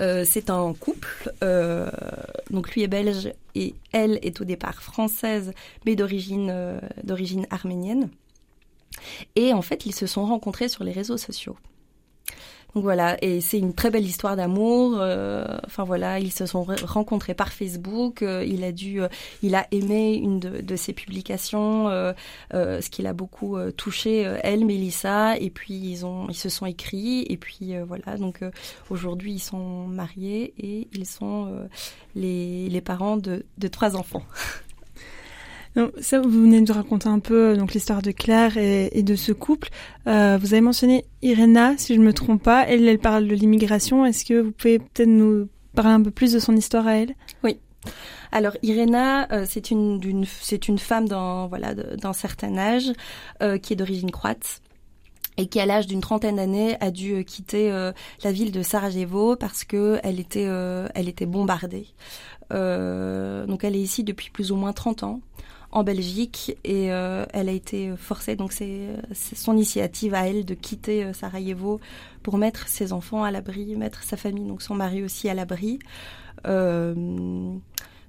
Euh, 0.00 0.24
c'est 0.24 0.50
un 0.50 0.72
couple, 0.74 1.32
euh, 1.42 1.90
donc 2.50 2.72
lui 2.72 2.82
est 2.82 2.88
belge 2.88 3.32
et 3.56 3.74
elle 3.92 4.20
est 4.22 4.40
au 4.40 4.44
départ 4.44 4.80
française, 4.80 5.52
mais 5.84 5.96
d'origine 5.96 6.50
euh, 6.50 6.78
d'origine 7.02 7.46
arménienne. 7.50 8.08
Et 9.36 9.52
en 9.52 9.62
fait, 9.62 9.86
ils 9.86 9.94
se 9.94 10.06
sont 10.06 10.26
rencontrés 10.26 10.68
sur 10.68 10.84
les 10.84 10.92
réseaux 10.92 11.16
sociaux. 11.16 11.56
Donc 12.74 12.82
voilà, 12.84 13.16
et 13.24 13.40
c'est 13.40 13.58
une 13.58 13.74
très 13.74 13.90
belle 13.90 14.04
histoire 14.04 14.36
d'amour. 14.36 14.98
Euh, 15.00 15.44
enfin 15.64 15.84
voilà, 15.84 16.20
ils 16.20 16.32
se 16.32 16.44
sont 16.44 16.66
rencontrés 16.84 17.32
par 17.32 17.52
Facebook. 17.52 18.22
Euh, 18.22 18.44
il 18.46 18.62
a 18.62 18.72
dû, 18.72 19.00
euh, 19.00 19.08
il 19.42 19.54
a 19.54 19.66
aimé 19.70 20.14
une 20.14 20.38
de, 20.38 20.76
ses 20.76 20.92
publications, 20.92 21.88
ce 22.52 22.90
qui 22.90 23.02
l'a 23.02 23.14
beaucoup 23.14 23.58
touché 23.76 24.20
elle, 24.42 24.64
Mélissa. 24.66 25.36
Et 25.38 25.50
puis 25.50 25.74
ils 25.74 26.04
ont, 26.04 26.28
ils 26.28 26.36
se 26.36 26.50
sont 26.50 26.66
écrits. 26.66 27.24
Et 27.28 27.36
puis 27.38 27.72
voilà, 27.86 28.16
donc 28.16 28.40
aujourd'hui 28.90 29.32
ils 29.32 29.40
sont 29.40 29.86
mariés 29.86 30.52
et 30.58 30.88
ils 30.92 31.06
sont 31.06 31.68
les, 32.14 32.82
parents 32.84 33.16
de 33.16 33.68
trois 33.68 33.96
enfants. 33.96 34.22
Vous 35.78 36.42
venez 36.42 36.60
de 36.62 36.72
raconter 36.72 37.08
un 37.08 37.20
peu 37.20 37.56
donc 37.56 37.72
l'histoire 37.72 38.02
de 38.02 38.10
Claire 38.10 38.56
et, 38.56 39.02
de 39.02 39.14
ce 39.14 39.32
couple. 39.32 39.68
Euh, 40.06 40.38
vous 40.40 40.52
avez 40.52 40.60
mentionné 40.60 41.04
Irena, 41.22 41.74
si 41.76 41.94
je 41.94 42.00
me 42.00 42.12
trompe 42.12 42.42
pas. 42.42 42.66
Elle, 42.66 42.98
parle 42.98 43.28
de 43.28 43.34
l'immigration. 43.34 44.04
Est-ce 44.04 44.24
que 44.24 44.40
vous 44.40 44.52
pouvez 44.52 44.78
peut-être 44.78 45.08
nous 45.08 45.48
parler 45.74 45.92
un 45.92 46.02
peu 46.02 46.10
plus 46.10 46.32
de 46.32 46.38
son 46.38 46.56
histoire 46.56 46.86
à 46.86 46.96
elle? 46.96 47.14
Oui. 47.44 47.58
Alors 48.32 48.56
Irena, 48.62 49.30
euh, 49.32 49.46
c'est 49.48 49.70
une, 49.70 50.26
femme 50.78 51.08
d'un 51.08 52.12
certain 52.12 52.58
âge 52.58 52.92
euh, 53.42 53.58
qui 53.58 53.72
est 53.72 53.76
d'origine 53.76 54.10
croate 54.10 54.60
et 55.38 55.46
qui 55.46 55.60
à 55.60 55.66
l'âge 55.66 55.86
d'une 55.86 56.02
trentaine 56.02 56.36
d'années 56.36 56.76
a 56.80 56.90
dû 56.90 57.14
euh, 57.14 57.22
quitter 57.22 57.70
euh, 57.70 57.92
la 58.24 58.32
ville 58.32 58.52
de 58.52 58.62
Sarajevo 58.62 59.36
parce 59.36 59.64
que 59.64 60.00
euh, 60.04 60.88
elle 60.94 61.08
était 61.08 61.26
bombardée. 61.26 61.86
donc 62.50 63.64
elle 63.64 63.76
est 63.76 63.80
ici 63.80 64.04
depuis 64.04 64.30
plus 64.30 64.52
ou 64.52 64.56
moins 64.56 64.72
30 64.72 65.04
ans 65.04 65.20
en 65.70 65.84
Belgique 65.84 66.56
et 66.64 66.90
euh, 66.92 67.26
elle 67.32 67.48
a 67.48 67.52
été 67.52 67.94
forcée, 67.96 68.36
donc 68.36 68.52
c'est 68.52 68.96
son 69.34 69.54
initiative 69.54 70.14
à 70.14 70.26
elle 70.26 70.44
de 70.44 70.54
quitter 70.54 71.04
euh, 71.04 71.12
Sarajevo 71.12 71.80
pour 72.22 72.38
mettre 72.38 72.68
ses 72.68 72.92
enfants 72.92 73.22
à 73.22 73.30
l'abri, 73.30 73.76
mettre 73.76 74.02
sa 74.02 74.16
famille, 74.16 74.44
donc 74.44 74.62
son 74.62 74.74
mari 74.74 75.02
aussi 75.02 75.28
à 75.28 75.34
l'abri. 75.34 75.78
Euh, 76.46 76.94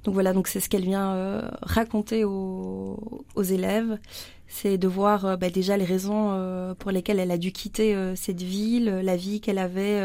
donc 0.06 0.14
voilà, 0.14 0.32
donc 0.32 0.48
c'est 0.48 0.62
ce 0.62 0.70
qu'elle 0.70 0.86
vient 0.86 1.12
euh, 1.14 1.50
raconter 1.62 2.24
aux, 2.24 3.26
élèves, 3.36 3.98
c'est 4.48 4.78
de 4.78 4.88
voir 4.88 5.38
bah, 5.38 5.50
déjà 5.50 5.76
les 5.76 5.86
raisons 5.86 6.76
pour 6.80 6.92
lesquelles 6.92 7.20
elle 7.20 7.32
a 7.32 7.38
dû 7.38 7.52
quitter 7.52 7.96
cette 8.16 8.42
ville, 8.42 8.86
la 9.04 9.16
vie 9.16 9.42
qu'elle 9.42 9.58
avait 9.58 10.02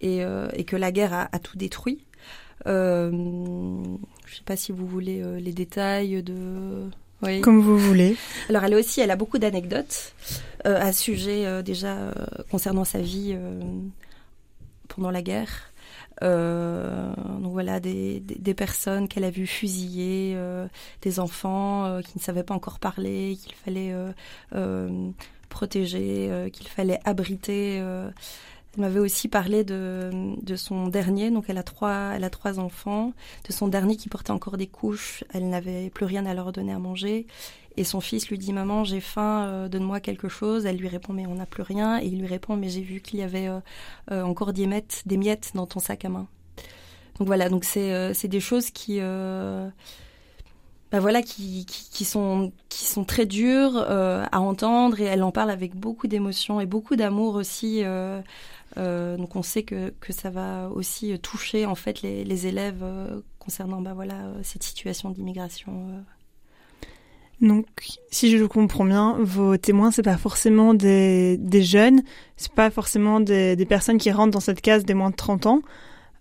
et, 0.00 0.24
que 0.64 0.76
la 0.76 0.92
guerre 0.92 1.28
a 1.30 1.38
tout 1.38 1.56
détruit. 1.56 2.04
Je 4.28 4.34
ne 4.34 4.36
sais 4.38 4.44
pas 4.44 4.56
si 4.56 4.72
vous 4.72 4.86
voulez 4.86 5.22
euh, 5.22 5.40
les 5.40 5.52
détails 5.52 6.22
de. 6.22 6.90
Oui. 7.22 7.40
Comme 7.40 7.60
vous 7.60 7.78
voulez. 7.78 8.16
Alors 8.48 8.64
elle 8.64 8.74
aussi, 8.74 9.00
elle 9.00 9.10
a 9.10 9.16
beaucoup 9.16 9.38
d'anecdotes 9.38 10.14
euh, 10.66 10.80
à 10.80 10.92
ce 10.92 11.02
sujet 11.02 11.46
euh, 11.46 11.62
déjà 11.62 12.12
concernant 12.50 12.84
sa 12.84 13.00
vie 13.00 13.36
pendant 14.88 15.10
la 15.10 15.22
guerre. 15.22 15.72
donc 16.20 17.52
voilà 17.52 17.80
des, 17.80 18.20
des, 18.20 18.36
des 18.36 18.54
personnes 18.54 19.08
qu'elle 19.08 19.24
a 19.24 19.30
vues 19.30 19.46
fusiller, 19.46 20.36
des 21.02 21.20
enfants 21.20 22.00
qui 22.02 22.18
ne 22.18 22.22
savaient 22.22 22.44
pas 22.44 22.54
encore 22.54 22.78
parler, 22.78 23.36
qu'il 23.42 23.54
fallait 23.54 23.94
protéger, 25.48 26.50
qu'il 26.52 26.68
fallait 26.68 27.00
abriter. 27.04 27.82
Elle 28.78 28.84
m'avait 28.84 29.00
aussi 29.00 29.26
parlé 29.26 29.64
de, 29.64 30.36
de 30.40 30.54
son 30.54 30.86
dernier, 30.86 31.32
donc 31.32 31.46
elle 31.48 31.58
a 31.58 31.64
trois, 31.64 32.12
elle 32.14 32.22
a 32.22 32.30
trois 32.30 32.60
enfants, 32.60 33.12
de 33.48 33.52
son 33.52 33.66
dernier 33.66 33.96
qui 33.96 34.08
portait 34.08 34.30
encore 34.30 34.56
des 34.56 34.68
couches. 34.68 35.24
Elle 35.34 35.48
n'avait 35.48 35.90
plus 35.90 36.04
rien 36.04 36.24
à 36.26 36.32
leur 36.32 36.52
donner 36.52 36.72
à 36.72 36.78
manger. 36.78 37.26
Et 37.76 37.82
son 37.82 38.00
fils 38.00 38.28
lui 38.28 38.38
dit 38.38 38.52
Maman, 38.52 38.84
j'ai 38.84 39.00
faim, 39.00 39.46
euh, 39.46 39.68
donne-moi 39.68 39.98
quelque 39.98 40.28
chose. 40.28 40.64
Elle 40.64 40.76
lui 40.76 40.86
répond 40.86 41.12
Mais 41.12 41.26
on 41.26 41.34
n'a 41.34 41.46
plus 41.46 41.62
rien. 41.62 42.00
Et 42.00 42.06
il 42.06 42.20
lui 42.20 42.26
répond 42.28 42.56
Mais 42.56 42.68
j'ai 42.68 42.82
vu 42.82 43.00
qu'il 43.00 43.18
y 43.18 43.22
avait 43.22 43.48
euh, 43.48 43.58
euh, 44.12 44.22
encore 44.22 44.52
des 44.52 44.68
miettes, 44.68 45.02
des 45.06 45.16
miettes 45.16 45.50
dans 45.54 45.66
ton 45.66 45.80
sac 45.80 46.04
à 46.04 46.08
main. 46.08 46.28
Donc 47.18 47.26
voilà, 47.26 47.48
donc 47.48 47.64
c'est 47.64 48.28
des 48.28 48.40
choses 48.40 48.70
qui 48.70 49.00
bah 50.90 51.00
voilà 51.00 51.20
qui, 51.20 51.66
qui, 51.66 52.04
sont 52.06 52.50
qui 52.70 52.86
sont 52.86 53.04
très 53.04 53.26
dures 53.26 53.76
à 53.76 54.40
entendre 54.40 55.00
et 55.00 55.04
elle 55.04 55.22
en 55.22 55.32
parle 55.32 55.50
avec 55.50 55.74
beaucoup 55.76 56.06
d'émotion 56.06 56.60
et 56.60 56.66
beaucoup 56.66 56.96
d'amour 56.96 57.34
aussi 57.34 57.82
donc 58.76 59.36
on 59.36 59.42
sait 59.42 59.62
que, 59.62 59.92
que 60.00 60.12
ça 60.12 60.30
va 60.30 60.68
aussi 60.68 61.18
toucher 61.18 61.66
en 61.66 61.74
fait 61.74 62.02
les, 62.02 62.24
les 62.24 62.46
élèves 62.46 62.82
euh, 62.82 63.20
concernant 63.38 63.80
bah 63.80 63.94
voilà 63.94 64.26
euh, 64.26 64.40
cette 64.42 64.62
situation 64.62 65.10
d'immigration. 65.10 66.04
Donc, 67.40 67.66
si 68.10 68.36
je 68.36 68.44
comprends 68.44 68.84
bien, 68.84 69.16
vos 69.20 69.56
témoins, 69.56 69.92
c'est 69.92 70.02
pas 70.02 70.16
forcément 70.16 70.74
des, 70.74 71.36
des 71.38 71.62
jeunes, 71.62 72.02
c'est 72.36 72.50
pas 72.50 72.68
forcément 72.68 73.20
des, 73.20 73.54
des, 73.54 73.64
personnes 73.64 73.98
qui 73.98 74.10
rentrent 74.10 74.32
dans 74.32 74.40
cette 74.40 74.60
case 74.60 74.84
des 74.84 74.94
moins 74.94 75.10
de 75.10 75.16
30 75.16 75.46
ans. 75.46 75.62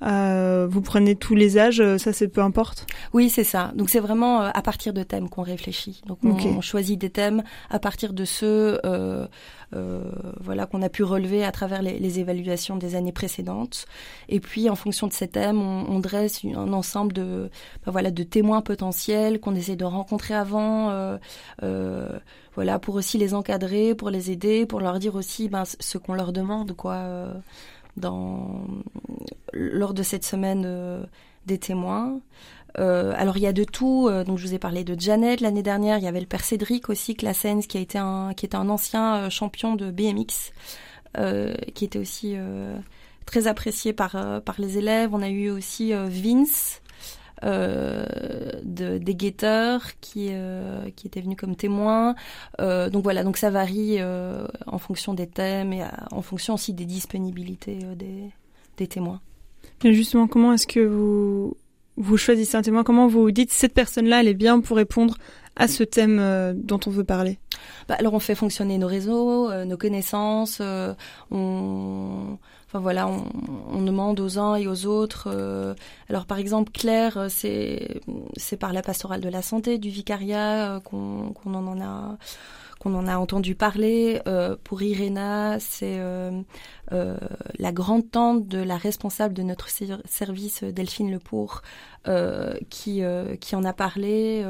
Euh, 0.03 0.67
vous 0.69 0.81
prenez 0.81 1.15
tous 1.15 1.35
les 1.35 1.57
âges, 1.57 1.81
ça 1.97 2.13
c'est 2.13 2.27
peu 2.27 2.41
importe 2.41 2.85
Oui, 3.13 3.29
c'est 3.29 3.43
ça. 3.43 3.71
Donc 3.75 3.89
c'est 3.89 3.99
vraiment 3.99 4.41
à 4.41 4.61
partir 4.61 4.93
de 4.93 5.03
thèmes 5.03 5.29
qu'on 5.29 5.41
réfléchit. 5.41 6.01
Donc 6.05 6.19
on, 6.23 6.31
okay. 6.31 6.49
on, 6.49 6.61
choisit 6.61 6.99
des 6.99 7.09
thèmes 7.09 7.43
à 7.69 7.79
partir 7.79 8.13
de 8.13 8.25
ceux 8.25 8.79
euh, 8.85 9.27
euh, 9.75 10.01
voilà 10.39 10.65
qu'on 10.65 10.81
a 10.81 10.89
pu 10.89 11.03
relever 11.03 11.43
à 11.43 11.51
travers 11.51 11.81
les, 11.81 11.99
les, 11.99 12.19
évaluations 12.19 12.77
des 12.77 12.95
années 12.95 13.11
précédentes. 13.11 13.85
Et 14.29 14.39
puis 14.39 14.69
en 14.69 14.75
fonction 14.75 15.07
de 15.07 15.13
ces 15.13 15.27
thèmes, 15.27 15.61
on, 15.61 15.89
on 15.89 15.99
dresse 15.99 16.41
un 16.45 16.73
ensemble 16.73 17.11
de 17.13 17.49
ben 17.85 17.91
voilà 17.91 18.11
de 18.11 18.23
témoins 18.23 18.61
potentiels 18.61 19.39
qu'on 19.39 19.55
essaie 19.55 19.75
de 19.75 19.85
rencontrer 19.85 20.33
avant, 20.33 20.89
euh, 20.91 21.17
euh, 21.63 22.17
voilà 22.55 22.79
pour 22.79 22.95
aussi 22.95 23.17
les 23.17 23.33
encadrer, 23.33 23.93
pour 23.93 24.09
les 24.09 24.31
aider, 24.31 24.65
pour 24.65 24.79
leur 24.79 24.99
dire 24.99 25.15
aussi 25.15 25.49
ben, 25.49 25.63
ce 25.65 25.97
qu'on 25.97 26.13
leur 26.13 26.33
demande 26.33 26.75
quoi 26.75 26.95
euh, 26.95 27.33
dans 27.97 28.65
lors 29.53 29.93
de 29.93 30.03
cette 30.03 30.23
semaine 30.23 30.63
euh, 30.65 31.03
des 31.45 31.57
témoins. 31.57 32.19
Euh, 32.79 33.13
alors 33.15 33.37
il 33.37 33.43
y 33.43 33.47
a 33.47 33.53
de 33.53 33.63
tout. 33.63 34.07
Euh, 34.07 34.23
donc 34.23 34.37
je 34.37 34.45
vous 34.45 34.53
ai 34.53 34.59
parlé 34.59 34.83
de 34.83 34.99
Janet 34.99 35.41
l'année 35.41 35.63
dernière. 35.63 35.97
Il 35.97 36.03
y 36.03 36.07
avait 36.07 36.19
le 36.19 36.25
père 36.27 36.43
Cédric 36.43 36.89
aussi, 36.89 37.15
Classens, 37.15 37.61
qui 37.67 37.77
a 37.77 37.81
été 37.81 37.97
un 37.97 38.33
qui 38.35 38.45
était 38.45 38.57
un 38.57 38.69
ancien 38.69 39.15
euh, 39.15 39.29
champion 39.29 39.75
de 39.75 39.89
BMX, 39.89 40.51
euh, 41.17 41.55
qui 41.73 41.85
était 41.85 41.99
aussi 41.99 42.35
très 43.25 43.47
apprécié 43.47 43.93
par 43.93 44.41
par 44.43 44.55
les 44.59 44.77
élèves. 44.77 45.09
On 45.13 45.21
a 45.21 45.29
eu 45.29 45.49
aussi 45.49 45.91
Vince. 45.93 46.81
De, 47.43 48.97
des 48.97 49.15
guetteurs 49.15 49.99
qui 50.01 50.31
qui 50.95 51.07
étaient 51.07 51.21
venus 51.21 51.37
comme 51.37 51.55
témoins. 51.55 52.15
Donc 52.59 53.03
voilà 53.03 53.23
donc 53.23 53.37
ça 53.37 53.51
varie 53.51 53.99
en 54.01 54.77
fonction 54.79 55.13
des 55.13 55.27
thèmes 55.27 55.71
et 55.71 55.83
en 56.11 56.21
fonction 56.23 56.55
aussi 56.55 56.73
des 56.73 56.85
disponibilités 56.85 57.79
des 57.95 58.31
des 58.77 58.87
témoins. 58.87 59.21
Et 59.83 59.93
justement 59.93 60.27
comment 60.27 60.51
est-ce 60.53 60.65
que 60.65 60.79
vous 60.79 61.55
vous 61.97 62.17
choisissez 62.17 62.55
un 62.55 62.61
témoin? 62.61 62.83
Comment 62.83 63.07
vous 63.07 63.31
dites 63.31 63.51
cette 63.51 63.73
personne-là, 63.73 64.21
elle 64.21 64.27
est 64.27 64.35
bien 64.35 64.59
pour 64.59 64.77
répondre 64.77 65.15
à 65.55 65.67
ce 65.67 65.83
thème 65.83 66.19
euh, 66.19 66.53
dont 66.55 66.79
on 66.85 66.91
veut 66.91 67.03
parler? 67.03 67.39
Bah, 67.87 67.95
Alors 67.97 68.13
on 68.13 68.19
fait 68.19 68.35
fonctionner 68.35 68.77
nos 68.77 68.87
réseaux, 68.87 69.49
euh, 69.49 69.65
nos 69.65 69.77
connaissances, 69.77 70.59
euh, 70.61 70.93
on, 71.31 72.37
enfin 72.67 72.79
voilà, 72.79 73.07
on, 73.07 73.25
on, 73.71 73.81
demande 73.81 74.19
aux 74.19 74.39
uns 74.39 74.55
et 74.55 74.67
aux 74.67 74.85
autres. 74.85 75.29
Euh, 75.31 75.73
alors 76.09 76.25
par 76.25 76.37
exemple 76.37 76.71
Claire, 76.71 77.17
euh, 77.17 77.27
c'est 77.29 78.01
c'est 78.35 78.57
par 78.57 78.73
la 78.73 78.81
pastorale 78.81 79.21
de 79.21 79.29
la 79.29 79.41
santé, 79.41 79.77
du 79.77 79.89
vicariat 79.89 80.75
euh, 80.75 80.79
qu'on 80.79 81.31
qu'on 81.33 81.53
en 81.53 81.81
a 81.81 82.17
qu'on 82.79 82.93
en 82.95 83.07
a 83.07 83.17
entendu 83.17 83.55
parler. 83.55 84.21
Euh, 84.27 84.55
pour 84.63 84.81
Irena, 84.81 85.59
c'est 85.59 85.97
euh, 85.99 86.31
euh, 86.91 87.17
la 87.59 87.71
grande 87.71 88.09
tante 88.09 88.47
de 88.47 88.59
la 88.59 88.77
responsable 88.77 89.33
de 89.33 89.43
notre 89.43 89.69
service, 89.69 90.63
Delphine 90.63 91.11
Lepour, 91.11 91.61
qui, 92.69 93.01
qui 93.41 93.55
en 93.57 93.63
a 93.65 93.73
parlé. 93.73 94.41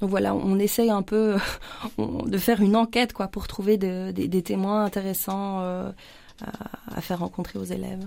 donc 0.00 0.10
voilà, 0.10 0.34
on 0.34 0.58
essaye 0.58 0.90
un 0.90 1.02
peu 1.02 1.36
de 1.98 2.38
faire 2.38 2.60
une 2.60 2.74
enquête 2.74 3.12
quoi 3.12 3.28
pour 3.28 3.46
trouver 3.46 3.76
de, 3.76 4.10
de, 4.10 4.26
des 4.26 4.42
témoins 4.42 4.84
intéressants 4.84 5.62
à, 6.42 7.00
faire 7.00 7.20
rencontrer 7.20 7.58
aux 7.58 7.64
élèves. 7.64 8.06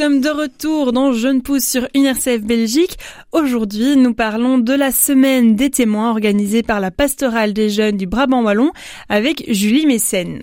Sommes 0.00 0.22
de 0.22 0.30
retour 0.30 0.92
dans 0.92 1.12
Jeune 1.12 1.42
Pousse 1.42 1.66
sur 1.66 1.86
UNRCF 1.94 2.40
Belgique. 2.40 2.96
Aujourd'hui, 3.32 3.96
nous 3.96 4.14
parlons 4.14 4.56
de 4.56 4.72
la 4.72 4.92
semaine 4.92 5.56
des 5.56 5.68
témoins 5.68 6.08
organisée 6.08 6.62
par 6.62 6.80
la 6.80 6.90
pastorale 6.90 7.52
des 7.52 7.68
jeunes 7.68 7.98
du 7.98 8.06
Brabant 8.06 8.42
Wallon 8.42 8.70
avec 9.10 9.44
Julie 9.52 9.84
Mécène. 9.84 10.40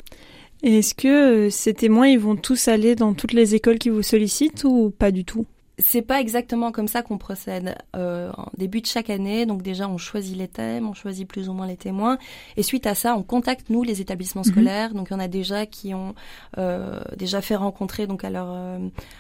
Est-ce 0.62 0.94
que 0.94 1.08
euh, 1.08 1.50
ces 1.50 1.74
témoins, 1.74 2.08
ils 2.08 2.20
vont 2.20 2.36
tous 2.36 2.68
aller 2.68 2.94
dans 2.94 3.16
toutes 3.16 3.34
les 3.34 3.56
écoles 3.56 3.80
qui 3.80 3.90
vous 3.90 4.04
sollicitent 4.04 4.64
ou 4.64 4.92
pas 4.92 5.10
du 5.10 5.26
tout? 5.26 5.48
C'est 5.80 6.02
pas 6.02 6.20
exactement 6.20 6.72
comme 6.72 6.88
ça 6.88 7.04
qu'on 7.04 7.18
procède. 7.20 7.76
Euh, 7.96 8.32
en 8.36 8.50
début 8.58 8.82
de 8.82 8.88
chaque 8.88 9.12
année, 9.12 9.46
donc 9.46 9.62
déjà 9.62 9.88
on 9.88 9.98
choisit 9.98 10.36
les 10.36 10.48
thèmes, 10.48 10.90
on 10.90 10.94
choisit 10.94 11.28
plus 11.28 11.50
ou 11.50 11.54
moins 11.54 11.68
les 11.68 11.78
témoins, 11.78 12.18
et 12.56 12.64
suite 12.64 12.88
à 12.88 12.96
ça, 12.96 13.16
on 13.16 13.22
contacte 13.22 13.70
nous 13.70 13.84
les 13.84 14.02
établissements 14.02 14.42
mhm. 14.46 14.52
scolaires. 14.52 14.94
Donc 14.96 15.10
il 15.10 15.14
y 15.14 15.16
en 15.16 15.20
a 15.20 15.28
déjà 15.28 15.68
qui 15.68 15.94
ont 15.94 16.16
euh, 16.58 17.00
déjà 17.16 17.42
fait 17.42 17.56
rencontrer 17.56 18.08
donc 18.08 18.24
à, 18.24 18.32
leur, 18.32 18.48
euh, 18.50 18.80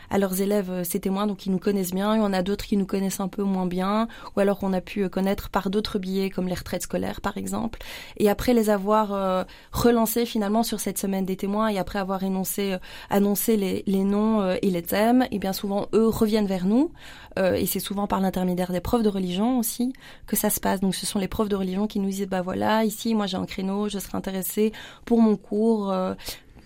à 0.10 0.17
leurs 0.17 0.41
élèves 0.41 0.72
euh, 0.72 0.84
ces 0.84 1.00
témoins, 1.00 1.28
donc 1.28 1.38
qui 1.38 1.52
nous 1.52 1.60
connaissent 1.60 1.93
bien. 1.93 2.15
Il 2.15 2.20
y 2.20 2.22
en 2.22 2.34
a 2.34 2.41
d'autres 2.41 2.65
qui 2.65 2.78
nous 2.78 2.88
connaissent 2.88 3.20
un 3.20 3.28
peu 3.28 3.43
moins 3.43 3.67
bien, 3.67 4.08
ou 4.36 4.39
alors 4.39 4.58
qu'on 4.58 4.74
a 4.74 4.82
pu 4.82 5.04
euh, 5.04 5.10
connaître 5.10 5.50
par 5.50 5.70
d'autres 5.70 6.00
billets 6.00 6.32
comme 6.32 6.48
les 6.48 6.56
retraites 6.56 6.84
scolaires 6.84 7.22
par 7.22 7.38
exemple. 7.38 7.80
Et 8.17 8.30
après 8.30 8.56
les 8.56 8.72
avoir 8.72 9.13
euh, 9.13 9.43
relancés 9.72 10.26
finalement 10.26 10.63
sur 10.63 10.80
cette 10.80 10.98
semaine 10.98 11.26
des 11.26 11.38
témoins, 11.38 11.67
et 11.67 11.78
après 11.78 12.00
avoir 12.00 12.24
énoncé, 12.24 12.78
annoncé 13.12 13.58
les, 13.58 13.84
les 13.86 14.04
noms 14.04 14.58
et 14.62 14.72
les 14.72 14.82
thèmes, 14.82 15.28
et 15.32 15.38
bien 15.38 15.54
souvent 15.54 15.88
eux 15.93 16.08
reviennent 16.08 16.46
vers 16.47 16.65
nous. 16.65 16.91
Euh, 17.38 17.53
et 17.53 17.65
c'est 17.65 17.79
souvent 17.79 18.07
par 18.07 18.19
l'intermédiaire 18.19 18.71
des 18.71 18.81
profs 18.81 19.03
de 19.03 19.10
religion 19.10 19.60
aussi 19.60 19.93
que 20.25 20.36
ça 20.36 20.49
se 20.49 20.60
passe. 20.60 20.79
Donc 20.79 20.95
ce 20.95 21.05
sont 21.05 21.19
les 21.19 21.27
profs 21.27 21.49
de 21.49 21.55
religion 21.55 21.88
qui 21.88 21.99
nous 21.99 22.10
disent, 22.10 22.27
bah 22.27 22.41
voilà, 22.41 22.83
ici, 22.83 23.13
moi 23.13 23.27
j'ai 23.27 23.38
un 23.38 23.45
créneau, 23.45 23.89
je 23.89 23.99
serais 23.99 24.17
intéressée 24.17 24.73
pour 25.05 25.21
mon 25.21 25.36
cours. 25.36 25.91
Euh, 25.91 26.13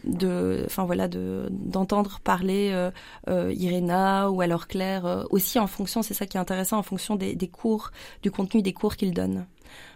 de 0.03 0.63
enfin 0.65 0.83
voilà 0.83 1.07
de 1.07 1.47
d'entendre 1.51 2.19
parler 2.23 2.71
euh, 3.29 3.53
Irena 3.55 4.31
ou 4.31 4.41
alors 4.41 4.65
Claire 4.65 5.27
aussi 5.29 5.59
en 5.59 5.67
fonction 5.67 6.01
c'est 6.01 6.15
ça 6.15 6.25
qui 6.25 6.37
est 6.37 6.39
intéressant 6.39 6.79
en 6.79 6.81
fonction 6.81 7.15
des, 7.15 7.35
des 7.35 7.47
cours 7.47 7.91
du 8.23 8.31
contenu 8.31 8.63
des 8.63 8.73
cours 8.73 8.95
qu'ils 8.95 9.13
donnent 9.13 9.45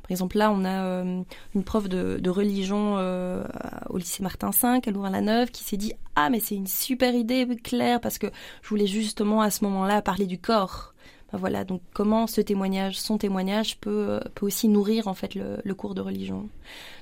par 0.05 0.11
exemple, 0.11 0.37
là, 0.37 0.51
on 0.51 0.63
a 0.65 0.83
euh, 0.83 1.23
une 1.55 1.63
prof 1.63 1.89
de, 1.89 2.29
religion 2.29 2.97
euh, 2.99 3.43
au 3.89 3.97
lycée 3.97 4.21
Martin 4.21 4.51
V, 4.51 4.79
à 4.85 4.91
Louvain-la-Neuve, 4.91 5.49
qui 5.49 5.63
s'est 5.63 5.77
dit 5.77 5.93
Ah, 6.15 6.29
mais 6.29 6.39
c'est 6.39 6.53
une 6.53 6.67
super 6.67 7.15
idée, 7.15 7.47
Claire, 7.63 7.99
parce 7.99 8.19
que 8.19 8.27
je 8.61 8.69
voulais 8.69 8.85
justement 8.85 9.41
à 9.41 9.49
ce 9.49 9.63
moment-là 9.63 10.03
parler 10.03 10.27
du 10.27 10.37
corps. 10.37 10.93
Ben 11.31 11.39
voilà, 11.39 11.63
donc 11.63 11.81
comment 11.91 12.27
ce 12.27 12.39
témoignage, 12.39 12.99
son 12.99 13.17
témoignage 13.17 13.79
peut, 13.79 14.05
euh, 14.09 14.19
peut 14.35 14.45
aussi 14.45 14.67
nourrir 14.67 15.07
en 15.07 15.15
fait 15.15 15.33
le, 15.33 15.73
cours 15.73 15.95
de 15.95 16.01
religion. 16.01 16.49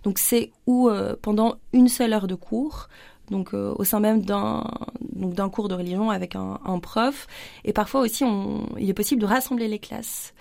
Donc 0.04 0.18
c'est 0.18 0.54
où 0.66 0.90
pendant 1.22 1.56
une 1.74 1.90
seule 1.90 2.14
heure 2.14 2.28
de 2.28 2.36
cours, 2.36 2.88
donc 3.30 3.54
au 3.54 3.84
sein 3.84 4.00
même 4.00 4.22
d'un 4.22 5.50
cours 5.50 5.68
de 5.68 5.76
religion 5.76 6.10
avec 6.10 6.38
un, 6.38 6.80
prof, 6.80 7.28
et 7.66 7.74
parfois 7.74 8.00
aussi 8.00 8.24
il 8.80 8.90
est 8.90 8.94
possible 8.94 9.20
de 9.20 9.28
rassembler 9.28 9.68
les 9.68 9.80
classes. 9.80 10.34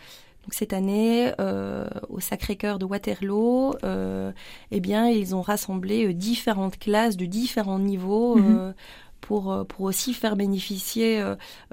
Donc 0.45 0.55
cette 0.55 0.73
année, 0.73 1.33
euh, 1.41 1.87
au 2.09 2.21
Sacré-Cœur 2.21 2.79
de 2.79 2.85
Waterloo, 2.85 3.75
euh, 3.85 4.33
eh 4.73 4.81
bien, 4.81 5.09
ils 5.09 5.37
ont 5.37 5.41
rassemblé 5.41 6.07
euh, 6.07 6.13
différentes 6.13 6.79
classes 6.79 7.17
de 7.17 7.27
différents 7.27 7.79
niveaux. 7.79 8.37
Mhm. 8.37 8.75
Pour, 9.21 9.65
pour 9.69 9.83
aussi 9.83 10.15
faire 10.15 10.35
bénéficier 10.35 11.23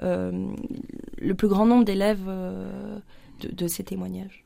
le 0.00 1.32
plus 1.36 1.48
grand 1.48 1.66
nombre 1.66 1.84
d'élèves 1.84 2.24
de, 2.24 3.48
de, 3.48 3.66
ces 3.66 3.82
témoignages. 3.82 4.44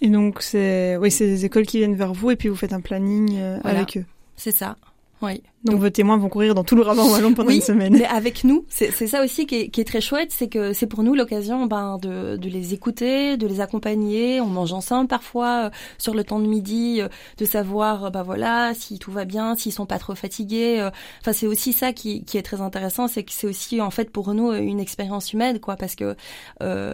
Et 0.00 0.08
donc, 0.08 0.40
c'est 0.40 0.96
oui, 0.98 1.08
des 1.18 1.44
écoles 1.44 1.66
qui 1.66 1.78
viennent 1.78 1.96
vers 1.96 2.12
vous 2.12 2.30
et 2.30 2.36
puis 2.36 2.48
vous 2.48 2.54
faites 2.54 2.72
un 2.72 2.80
planning 2.80 3.36
avec 3.64 3.96
eux. 3.96 4.04
C'est 4.36 4.52
ça. 4.52 4.76
Oui. 5.20 5.42
Donc 5.66 5.80
vos 5.80 5.90
témoins 5.90 6.16
vont 6.16 6.28
courir 6.28 6.54
dans 6.54 6.64
tout 6.64 6.76
le 6.76 6.82
Brabant 6.82 7.10
wallon 7.10 7.34
pendant 7.34 7.50
une 7.50 7.60
semaine. 7.60 7.92
Mais 7.98 8.04
avec 8.04 8.44
nous, 8.44 8.64
c'est 8.68 8.90
ça 8.90 9.22
aussi 9.22 9.46
qui 9.46 9.56
est, 9.56 9.68
qui 9.68 9.80
est, 9.80 9.84
très 9.84 10.00
chouette, 10.00 10.30
c'est 10.30 10.48
que 10.48 10.72
c'est 10.72 10.86
pour 10.86 11.02
nous 11.02 11.14
l'occasion 11.14 11.66
ben, 11.66 11.98
de, 11.98 12.36
de, 12.36 12.48
les 12.48 12.74
écouter, 12.74 13.36
de 13.36 13.46
les 13.46 13.60
accompagner. 13.60 14.40
On 14.40 14.46
mange 14.46 14.72
ensemble 14.72 15.08
parfois 15.08 15.66
euh, 15.66 15.70
sur 15.98 16.14
le 16.14 16.24
temps 16.24 16.38
de 16.38 16.46
midi, 16.46 17.00
euh, 17.00 17.08
de 17.38 17.44
savoir 17.44 18.10
ben 18.10 18.22
voilà 18.22 18.72
si 18.74 18.98
tout 18.98 19.10
va 19.10 19.24
bien, 19.24 19.56
s'ils 19.56 19.72
sont 19.72 19.86
pas 19.86 19.98
trop 19.98 20.14
fatigués. 20.14 20.80
Euh. 20.80 20.90
Enfin 21.20 21.32
c'est 21.32 21.46
aussi 21.46 21.72
ça 21.72 21.92
qui, 21.92 22.24
qui 22.24 22.38
est 22.38 22.42
très 22.42 22.60
intéressant, 22.60 23.08
c'est 23.08 23.24
que 23.24 23.32
c'est 23.32 23.46
aussi 23.46 23.80
en 23.80 23.90
fait 23.90 24.10
pour 24.10 24.34
nous 24.34 24.52
une 24.52 24.80
expérience 24.80 25.32
humaine 25.32 25.58
quoi, 25.60 25.76
parce 25.76 25.94
que 25.94 26.14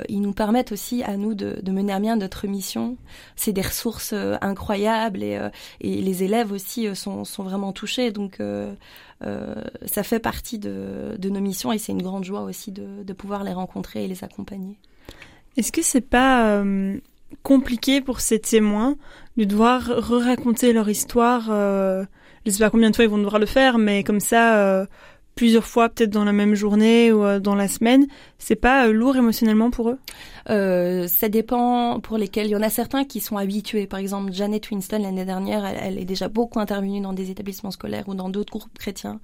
ils 0.08 0.20
nous 0.20 0.32
permettent 0.32 0.72
aussi 0.72 1.02
à 1.02 1.16
nous 1.16 1.34
de, 1.34 1.58
de 1.62 1.72
mener 1.72 1.92
à 1.92 2.00
bien 2.00 2.16
notre 2.16 2.46
mission. 2.46 2.96
C'est 3.36 3.52
des 3.52 3.62
ressources 3.62 4.14
incroyables 4.40 5.22
et, 5.22 5.38
et 5.80 6.00
les 6.00 6.22
élèves 6.22 6.52
aussi 6.52 6.94
sont, 6.94 7.24
sont 7.24 7.42
vraiment 7.42 7.72
touchés 7.72 8.10
donc 8.10 8.40
euh, 8.40 8.61
ça 9.86 10.02
fait 10.02 10.18
partie 10.18 10.58
de, 10.58 11.16
nos 11.22 11.40
missions 11.40 11.72
et 11.72 11.78
c'est 11.78 11.92
une 11.92 12.02
grande 12.02 12.24
joie 12.24 12.42
aussi 12.42 12.72
de, 12.72 13.12
pouvoir 13.12 13.44
les 13.44 13.52
rencontrer 13.52 14.04
et 14.04 14.08
les 14.08 14.24
accompagner. 14.24 14.78
Est-ce 15.56 15.70
que 15.70 15.82
c'est 15.82 16.00
pas 16.00 16.56
euh, 16.56 16.96
compliqué 17.42 18.00
pour 18.00 18.20
ces 18.20 18.38
témoins 18.38 18.96
de 19.36 19.44
devoir 19.44 19.84
re-raconter 19.84 20.72
leur 20.72 20.88
histoire 20.88 21.48
euh, 21.50 22.04
Je 22.46 22.50
sais 22.50 22.58
pas 22.58 22.70
combien 22.70 22.90
de 22.90 22.96
fois 22.96 23.04
ils 23.04 23.10
vont 23.10 23.18
devoir 23.18 23.38
le 23.38 23.46
faire, 23.46 23.78
mais 23.78 24.02
comme 24.02 24.20
ça, 24.20 24.86
plusieurs 25.34 25.66
fois, 25.66 25.88
peut-être 25.88 26.10
dans 26.10 26.24
la 26.24 26.32
même 26.32 26.54
journée 26.54 27.12
ou 27.12 27.40
dans 27.40 27.54
la 27.54 27.68
semaine, 27.68 28.06
c'est 28.38 28.56
pas 28.56 28.88
lourd 28.88 29.16
émotionnellement 29.16 29.70
pour 29.70 29.90
eux? 29.90 29.98
Euh, 30.50 31.06
ça 31.08 31.28
dépend 31.28 32.00
pour 32.00 32.18
lesquels. 32.18 32.46
Il 32.46 32.50
y 32.50 32.56
en 32.56 32.62
a 32.62 32.70
certains 32.70 33.04
qui 33.04 33.20
sont 33.20 33.36
habitués. 33.36 33.86
Par 33.86 33.98
exemple, 33.98 34.32
Janet 34.32 34.68
Winston, 34.70 34.98
l'année 35.02 35.24
dernière, 35.24 35.64
elle, 35.64 35.98
est 35.98 36.04
déjà 36.04 36.28
beaucoup 36.28 36.58
intervenue 36.58 37.00
dans 37.00 37.12
des 37.12 37.30
établissements 37.30 37.70
scolaires 37.70 38.08
ou 38.08 38.14
dans 38.14 38.28
d'autres 38.28 38.52
groupes 38.52 38.78
chrétiens. 38.78 39.20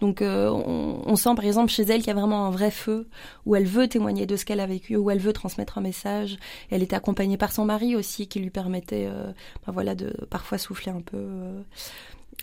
Donc, 0.00 0.22
euh, 0.22 0.48
on, 0.50 1.02
on, 1.06 1.16
sent, 1.16 1.34
par 1.36 1.44
exemple, 1.44 1.70
chez 1.70 1.82
elle 1.82 1.98
qu'il 1.98 2.08
y 2.08 2.10
a 2.10 2.14
vraiment 2.14 2.46
un 2.46 2.50
vrai 2.50 2.70
feu, 2.70 3.08
où 3.46 3.54
elle 3.54 3.66
veut 3.66 3.88
témoigner 3.88 4.26
de 4.26 4.36
ce 4.36 4.44
qu'elle 4.44 4.60
a 4.60 4.66
vécu, 4.66 4.96
où 4.96 5.10
elle 5.10 5.20
veut 5.20 5.32
transmettre 5.32 5.78
un 5.78 5.82
message. 5.82 6.38
Elle 6.70 6.82
était 6.82 6.96
accompagnée 6.96 7.36
par 7.36 7.52
son 7.52 7.64
mari 7.64 7.94
aussi, 7.94 8.26
qui 8.26 8.40
lui 8.40 8.50
permettait, 8.50 9.06
euh, 9.06 9.32
ben 9.66 9.72
voilà, 9.72 9.94
de 9.94 10.12
parfois 10.30 10.58
souffler 10.58 10.92
un 10.92 11.02
peu. 11.02 11.22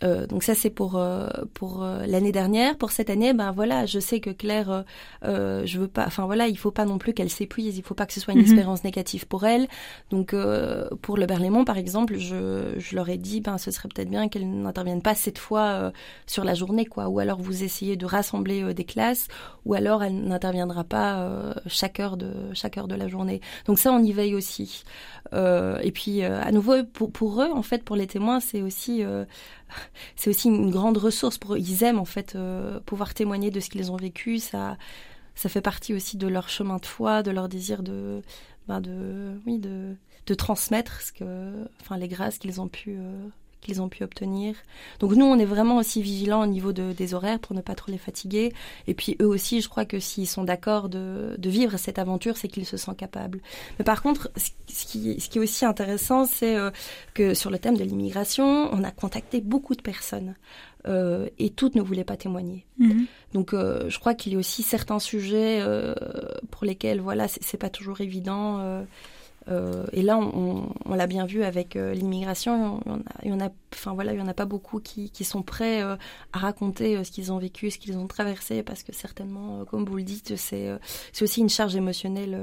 Euh, 0.03 0.19
euh, 0.19 0.27
donc 0.27 0.43
ça 0.43 0.55
c'est 0.55 0.69
pour 0.69 0.95
euh, 0.97 1.27
pour 1.53 1.83
euh, 1.83 2.05
l'année 2.05 2.31
dernière. 2.31 2.77
Pour 2.77 2.91
cette 2.91 3.09
année, 3.09 3.33
ben 3.33 3.51
voilà, 3.51 3.85
je 3.85 3.99
sais 3.99 4.19
que 4.19 4.29
Claire, 4.29 4.83
je 5.23 5.77
veux 5.77 5.87
pas. 5.87 6.05
Enfin 6.05 6.25
voilà, 6.25 6.47
il 6.47 6.57
faut 6.57 6.71
pas 6.71 6.85
non 6.85 6.97
plus 6.97 7.13
qu'elle 7.13 7.29
s'épuise. 7.29 7.77
Il 7.77 7.83
faut 7.83 7.95
pas 7.95 8.05
que 8.05 8.13
ce 8.13 8.19
soit 8.19 8.33
une 8.33 8.39
mhm. 8.39 8.45
expérience 8.45 8.83
négative 8.83 9.27
pour 9.27 9.45
elle. 9.45 9.67
Donc 10.09 10.35
pour 11.01 11.17
le 11.17 11.25
Berlaymont 11.25 11.65
par 11.65 11.77
exemple, 11.77 12.17
je, 12.17 12.75
je 12.77 12.95
leur 12.95 13.09
ai 13.09 13.17
dit, 13.17 13.41
ben 13.41 13.57
ce 13.57 13.71
serait 13.71 13.89
peut-être 13.89 14.09
bien 14.09 14.29
qu'elle 14.29 14.49
n'intervienne 14.49 15.01
pas 15.01 15.15
cette 15.15 15.37
fois 15.37 15.91
sur 16.27 16.43
la 16.43 16.53
journée 16.53 16.85
quoi. 16.85 17.09
Ou 17.09 17.19
alors 17.19 17.39
vous 17.39 17.63
essayez 17.63 17.95
de 17.95 18.05
rassembler 18.05 18.73
des 18.73 18.85
classes, 18.85 19.27
ou 19.65 19.73
alors 19.73 20.03
elle 20.03 20.21
n'interviendra 20.23 20.83
pas 20.83 21.53
chaque 21.67 21.99
heure 21.99 22.17
de 22.17 22.31
chaque 22.53 22.77
heure 22.77 22.87
de 22.87 22.95
la 22.95 23.07
journée. 23.07 23.41
Donc 23.65 23.79
ça 23.79 23.91
on 23.91 23.99
y 23.99 24.11
veille 24.11 24.35
aussi. 24.35 24.83
et 25.33 25.91
puis 25.93 26.23
à 26.23 26.51
nouveau 26.51 26.83
pour 26.83 27.11
pour 27.11 27.41
eux 27.41 27.51
en 27.53 27.63
fait 27.63 27.83
pour 27.83 27.95
les 27.95 28.07
témoins 28.07 28.39
c'est 28.39 28.61
aussi 28.61 29.03
c'est 30.15 30.29
aussi 30.29 30.47
une 30.47 30.71
grande 30.71 30.97
ressource 30.97 31.37
pour 31.37 31.55
eux. 31.55 31.59
Ils 31.59 31.83
aiment 31.83 31.99
en 31.99 32.05
fait 32.05 32.35
euh, 32.35 32.79
pouvoir 32.81 33.13
témoigner 33.13 33.51
de 33.51 33.59
ce 33.59 33.69
qu'ils 33.69 33.91
ont 33.91 33.97
vécu. 33.97 34.39
Ça, 34.39 34.77
ça 35.35 35.49
fait 35.49 35.61
partie 35.61 35.93
aussi 35.93 36.17
de 36.17 36.27
leur 36.27 36.49
chemin 36.49 36.77
de 36.77 36.85
foi, 36.85 37.23
de 37.23 37.31
leur 37.31 37.49
désir 37.49 37.83
de, 37.83 38.21
ben 38.67 38.81
de, 38.81 39.39
oui, 39.45 39.59
de, 39.59 39.95
de 40.25 40.33
transmettre 40.33 41.01
ce 41.01 41.11
que, 41.11 41.67
enfin, 41.81 41.97
les 41.97 42.07
grâces 42.07 42.37
qu'ils 42.37 42.61
ont 42.61 42.67
pu 42.67 42.97
euh, 42.97 43.27
qu'ils 43.61 43.81
ont 43.81 43.89
pu 43.89 44.03
obtenir. 44.03 44.55
Donc 44.99 45.13
nous, 45.13 45.25
on 45.25 45.37
est 45.37 45.45
vraiment 45.45 45.77
aussi 45.77 46.01
vigilants 46.01 46.43
au 46.43 46.47
niveau 46.47 46.71
de, 46.71 46.93
des 46.93 47.13
horaires 47.13 47.39
pour 47.39 47.55
ne 47.55 47.61
pas 47.61 47.75
trop 47.75 47.91
les 47.91 47.97
fatiguer. 47.97 48.53
Et 48.87 48.93
puis 48.93 49.17
eux 49.21 49.27
aussi, 49.27 49.61
je 49.61 49.69
crois 49.69 49.85
que 49.85 49.99
s'ils 49.99 50.27
sont 50.27 50.43
d'accord 50.43 50.89
de, 50.89 51.35
de, 51.37 51.49
vivre 51.49 51.77
cette 51.77 51.99
aventure, 51.99 52.37
c'est 52.37 52.47
qu'ils 52.47 52.65
se 52.65 52.77
sentent 52.77 52.97
capables. 52.97 53.41
Mais 53.77 53.85
par 53.85 54.01
contre, 54.01 54.31
ce 54.37 54.85
qui, 54.85 55.19
ce 55.19 55.29
qui 55.29 55.37
est 55.39 55.41
aussi 55.41 55.65
intéressant, 55.65 56.25
c'est 56.25 56.55
euh, 56.55 56.71
que 57.13 57.33
sur 57.33 57.49
le 57.49 57.59
thème 57.59 57.77
de 57.77 57.83
l'immigration, 57.83 58.69
on 58.71 58.83
a 58.83 58.91
contacté 58.91 59.41
beaucoup 59.41 59.75
de 59.75 59.81
personnes. 59.81 60.35
Euh, 60.87 61.27
et 61.37 61.49
toutes 61.49 61.75
ne 61.75 61.81
voulaient 61.81 62.05
pas 62.05 62.15
témoigner. 62.15 62.65
Mhm. 62.77 63.05
Donc, 63.33 63.53
euh, 63.53 63.89
je 63.89 63.99
crois 63.99 64.13
qu'il 64.13 64.31
y 64.31 64.35
a 64.37 64.39
aussi 64.39 64.63
certains 64.63 64.99
sujets 64.99 65.61
pour 66.51 66.65
lesquels, 66.65 67.01
voilà, 67.01 67.27
c'est 67.27 67.57
pas 67.57 67.69
toujours 67.69 67.99
évident. 67.99 68.85
Euh, 69.47 69.85
et 69.93 70.01
là, 70.01 70.17
on, 70.17 70.95
l'a 70.95 71.07
bien 71.07 71.25
vu 71.25 71.43
avec 71.43 71.75
euh, 71.75 71.93
l'immigration. 71.93 72.81
Il 73.23 73.29
y 73.29 73.33
en 73.33 73.39
a, 73.39 73.49
enfin 73.73 73.95
il 73.99 74.17
y 74.17 74.21
en 74.21 74.27
a 74.27 74.33
pas 74.33 74.45
beaucoup 74.45 74.79
qui, 74.79 75.11
sont 75.23 75.41
prêts 75.41 75.81
euh, 75.81 75.95
à 76.33 76.39
raconter 76.39 77.03
ce 77.03 77.11
qu'ils 77.11 77.31
ont 77.31 77.37
vécu, 77.37 77.71
ce 77.71 77.77
qu'ils 77.77 77.97
ont 77.97 78.07
traversé, 78.07 78.63
parce 78.63 78.83
que 78.83 78.93
certainement, 78.93 79.65
comme 79.65 79.85
vous 79.85 79.97
le 79.97 80.03
dites, 80.03 80.35
c'est 80.35 80.69
aussi 81.21 81.41
une 81.41 81.49
charge 81.49 81.75
émotionnelle 81.75 82.37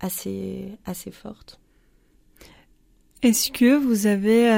assez 0.00 0.78
forte. 1.12 1.60
Est-ce 3.22 3.50
que 3.50 3.76
vous 3.76 4.06
avez 4.06 4.48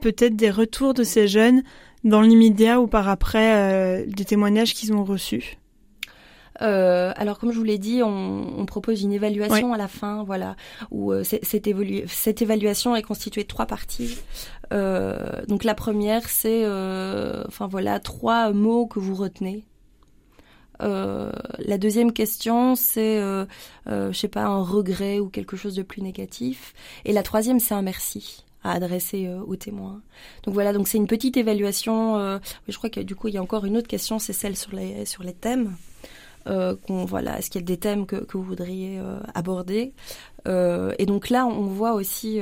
peut-être 0.00 0.36
des 0.36 0.50
retours 0.50 0.94
de 0.94 1.02
ces 1.02 1.28
jeunes 1.28 1.62
dans 2.04 2.22
l'immédiat 2.22 2.80
ou 2.80 2.86
par 2.86 3.08
après 3.08 4.04
des 4.06 4.24
témoignages 4.24 4.74
qu'ils 4.74 4.92
ont 4.92 5.04
reçus? 5.04 5.58
Euh, 6.62 7.12
alors 7.16 7.38
comme 7.38 7.52
je 7.52 7.58
vous 7.58 7.64
l'ai 7.64 7.78
dit, 7.78 8.02
on, 8.02 8.58
on, 8.58 8.66
propose 8.66 9.02
une 9.02 9.12
évaluation 9.12 9.72
à 9.72 9.78
la 9.78 9.88
fin, 9.88 10.24
voilà, 10.24 10.56
où 10.90 11.12
euh, 11.12 11.24
cette, 11.24 11.44
cette, 11.44 12.42
évaluation 12.42 12.94
est 12.96 13.02
constituée 13.02 13.42
de 13.42 13.48
trois 13.48 13.66
parties. 13.66 14.18
Euh, 14.72 15.44
donc 15.48 15.64
la 15.64 15.74
première, 15.74 16.28
c'est, 16.28 16.64
euh, 16.64 17.44
enfin 17.48 17.66
voilà, 17.66 17.98
trois 17.98 18.52
mots 18.52 18.86
que 18.86 18.98
vous 18.98 19.14
retenez. 19.14 19.64
la 20.80 21.78
deuxième 21.78 22.12
question, 22.12 22.74
c'est, 22.74 23.20
je 23.86 24.12
sais 24.12 24.28
pas, 24.28 24.44
un 24.44 24.62
regret 24.62 25.18
ou 25.18 25.28
quelque 25.28 25.56
chose 25.56 25.74
de 25.74 25.82
plus 25.82 26.02
négatif. 26.02 26.74
Et 27.04 27.12
la 27.12 27.22
troisième, 27.22 27.60
c'est 27.60 27.74
un 27.74 27.82
merci 27.82 28.44
à 28.62 28.72
adresser 28.72 29.30
aux 29.46 29.56
témoins. 29.56 30.02
Donc 30.42 30.52
voilà, 30.52 30.74
donc 30.74 30.86
c'est 30.86 30.98
une 30.98 31.06
petite 31.06 31.38
évaluation. 31.38 32.38
je 32.68 32.76
crois 32.76 32.90
que 32.90 33.00
du 33.00 33.14
coup, 33.14 33.28
il 33.28 33.34
y 33.34 33.38
a 33.38 33.42
encore 33.42 33.64
une 33.64 33.78
autre 33.78 33.88
question, 33.88 34.18
c'est 34.18 34.34
celle 34.34 34.56
sur 34.56 34.74
les 34.74 35.06
sur 35.06 35.22
les 35.22 35.32
thèmes. 35.32 35.74
Euh, 36.46 36.74
voilà, 36.88 37.38
est-ce 37.38 37.50
qu'il 37.50 37.60
y 37.60 37.64
a 37.64 37.66
des 37.66 37.76
thèmes 37.76 38.06
que, 38.06 38.16
que 38.16 38.36
vous 38.36 38.42
voudriez 38.42 38.98
euh, 38.98 39.20
aborder 39.34 39.92
euh, 40.48 40.94
Et 40.98 41.06
donc 41.06 41.28
là, 41.28 41.46
on 41.46 41.66
voit 41.66 41.92
aussi 41.92 42.40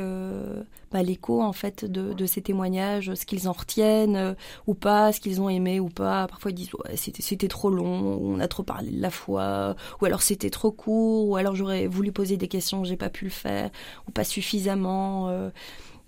bah, 0.93 1.03
l'écho 1.03 1.43
en 1.43 1.53
fait 1.53 1.85
de, 1.85 2.13
de, 2.13 2.27
ces 2.27 2.41
témoignages, 2.41 3.13
ce 3.15 3.27
qu'ils 3.27 3.49
en 3.49 3.53
retiennent 3.53 4.37
ou 4.67 4.75
pas, 4.75 5.13
ce 5.13 5.21
qu'ils 5.21 5.41
ont 5.41 5.49
aimé 5.49 5.81
ou 5.81 5.89
pas. 5.89 6.27
Parfois 6.29 6.51
ils 6.51 6.55
disent 6.55 6.75
ouais, 6.75 6.97
c'était 6.97 7.49
trop 7.49 7.71
long, 7.71 8.19
on 8.23 8.41
a 8.41 8.49
trop 8.49 8.63
parlé 8.63 8.91
de 8.91 9.03
la 9.03 9.11
foi, 9.11 9.75
ou 10.01 10.07
alors 10.07 10.23
c'était 10.23 10.51
trop 10.51 10.71
court, 10.71 11.29
ou 11.29 11.37
alors 11.37 11.55
j'aurais 11.55 11.87
voulu 11.87 12.13
poser 12.13 12.37
des 12.37 12.49
questions, 12.49 12.85
j'ai 12.85 12.97
pas 12.97 13.11
pu 13.11 13.25
le 13.25 13.31
faire, 13.31 13.71
ou 14.07 14.13
pas 14.13 14.25
suffisamment. 14.25 15.51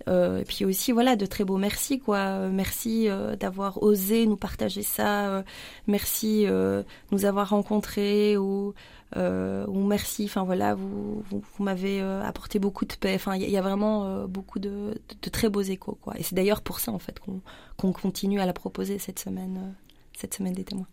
Euh, 0.07 0.39
et 0.39 0.45
puis 0.45 0.65
aussi, 0.65 0.91
voilà, 0.91 1.15
de 1.15 1.25
très 1.25 1.43
beaux 1.43 1.57
merci, 1.57 1.99
quoi. 1.99 2.49
Merci 2.49 3.07
euh, 3.09 3.35
d'avoir 3.35 3.81
osé 3.83 4.25
nous 4.25 4.37
partager 4.37 4.83
ça. 4.83 5.27
Euh, 5.29 5.43
merci 5.87 6.45
de 6.45 6.85
nous 7.11 7.25
avoir 7.25 7.49
rencontrés 7.49 8.37
ou, 8.37 8.73
ou 9.15 9.83
merci. 9.85 10.25
Enfin 10.25 10.43
voilà, 10.43 10.75
vous, 10.75 11.23
vous, 11.29 11.63
m'avez 11.63 12.01
apporté 12.01 12.59
beaucoup 12.59 12.85
de 12.85 12.93
paix. 12.93 13.13
Enfin, 13.15 13.35
il 13.35 13.49
y, 13.49 13.57
a 13.57 13.61
vraiment 13.61 14.25
beaucoup 14.27 14.59
de, 14.59 14.99
de, 15.21 15.29
très 15.29 15.49
beaux 15.49 15.61
échos, 15.61 15.97
quoi. 16.01 16.13
Et 16.17 16.23
c'est 16.23 16.35
d'ailleurs 16.35 16.61
pour 16.61 16.79
ça, 16.79 16.91
en 16.91 16.99
fait, 16.99 17.19
qu'on 17.19 17.41
qu'on 17.77 17.91
continue 17.91 18.39
à 18.39 18.45
la 18.45 18.53
proposer 18.53 18.99
cette 18.99 19.19
semaine, 19.19 19.73
cette 20.13 20.33
semaine 20.33 20.53
des 20.53 20.63
témoins. 20.63 20.87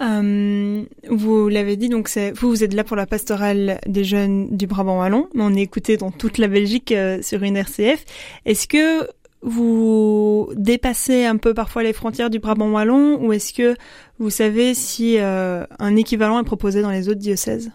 Euh, 0.00 0.84
vous 1.08 1.48
l'avez 1.48 1.76
dit, 1.76 1.88
donc 1.88 2.10
vous, 2.34 2.48
vous 2.50 2.64
êtes 2.64 2.74
là 2.74 2.84
pour 2.84 2.96
la 2.96 3.06
pastorale 3.06 3.80
des 3.86 4.04
jeunes 4.04 4.56
du 4.56 4.66
Brabant 4.66 4.98
wallon, 4.98 5.28
on 5.34 5.54
est 5.54 5.62
écouté 5.62 5.96
dans 5.96 6.10
toute 6.10 6.38
la 6.38 6.48
Belgique 6.48 6.92
euh, 6.92 7.22
sur 7.22 7.42
une 7.42 7.56
RCF. 7.56 8.04
Est-ce 8.44 8.68
que 8.68 9.08
vous 9.42 10.50
dépassez 10.56 11.24
un 11.24 11.36
peu 11.36 11.54
parfois 11.54 11.82
les 11.82 11.92
frontières 11.92 12.30
du 12.30 12.38
Brabant 12.38 12.70
wallon, 12.70 13.24
ou 13.24 13.32
est-ce 13.32 13.52
que 13.52 13.76
vous 14.18 14.30
savez 14.30 14.74
si 14.74 15.18
euh, 15.18 15.64
un 15.78 15.96
équivalent 15.96 16.40
est 16.40 16.44
proposé 16.44 16.82
dans 16.82 16.90
les 16.90 17.08
autres 17.08 17.20
diocèses? 17.20 17.70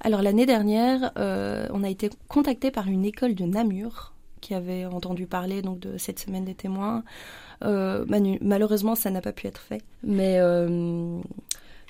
Alors 0.00 0.22
l'année 0.22 0.46
dernière, 0.46 1.10
on 1.16 1.82
a 1.82 1.88
été 1.88 2.10
contacté 2.28 2.70
par 2.70 2.86
une 2.86 3.04
école 3.04 3.34
de 3.34 3.44
Namur 3.44 4.15
qui 4.40 4.54
avait 4.54 4.84
entendu 4.84 5.26
parler 5.26 5.62
donc 5.62 5.80
de 5.80 5.98
cette 5.98 6.18
semaine 6.18 6.44
des 6.44 6.54
témoins. 6.54 7.02
malheureusement, 7.62 8.94
ça 8.94 9.10
n'a 9.10 9.20
pas 9.20 9.32
pu 9.32 9.46
être 9.46 9.60
fait, 9.60 9.82
mais 10.02 10.40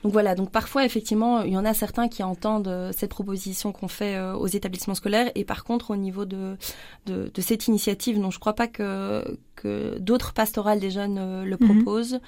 donc 0.06 0.12
voilà, 0.12 0.34
donc 0.34 0.50
parfois 0.50 0.84
effectivement, 0.84 1.42
il 1.42 1.52
y 1.52 1.56
en 1.56 1.64
a 1.64 1.74
certains 1.74 2.08
qui 2.08 2.22
entendent 2.22 2.68
euh, 2.68 2.92
cette 2.94 3.10
proposition 3.10 3.72
qu'on 3.72 3.88
fait 3.88 4.16
euh, 4.16 4.34
aux 4.34 4.46
établissements 4.46 4.94
scolaires 4.94 5.32
et 5.34 5.44
par 5.44 5.64
contre 5.64 5.90
au 5.90 5.96
niveau 5.96 6.24
de, 6.24 6.56
de, 7.06 7.40
cette 7.40 7.66
initiative, 7.66 8.18
non, 8.18 8.30
je 8.30 8.38
crois 8.38 8.52
pas 8.52 8.68
que, 8.68 9.38
que 9.56 9.98
d'autres 9.98 10.32
pastorales 10.32 10.78
des 10.78 10.90
jeunes 10.90 11.18
euh, 11.18 11.44
le 11.44 11.56
mhm. 11.58 11.82
proposent. 11.82 12.20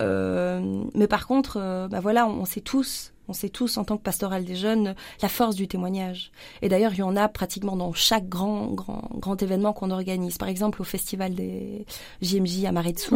mais 0.00 1.06
par 1.06 1.26
contre, 1.26 1.88
bah 1.90 2.00
voilà, 2.00 2.26
on 2.26 2.44
sait 2.44 2.62
tous 2.62 3.12
on 3.28 3.32
sait 3.32 3.48
tous 3.48 3.76
en 3.76 3.84
tant 3.84 3.96
que 3.96 4.02
pastoral 4.02 4.44
des 4.44 4.56
jeunes 4.56 4.94
la 5.22 5.28
force 5.28 5.54
du 5.54 5.68
témoignage. 5.68 6.30
Et 6.62 6.68
d'ailleurs, 6.68 6.92
il 6.94 6.98
y 6.98 7.02
en 7.02 7.16
a 7.16 7.28
pratiquement 7.28 7.76
dans 7.76 7.92
chaque 7.92 8.28
grand 8.28 8.68
grand 8.68 9.08
grand 9.14 9.42
événement 9.42 9.72
qu'on 9.72 9.90
organise. 9.90 10.38
Par 10.38 10.48
exemple, 10.48 10.80
au 10.80 10.84
festival 10.84 11.34
des 11.34 11.84
JMJ 12.22 12.64
à 12.64 12.72
Maretsu. 12.72 13.14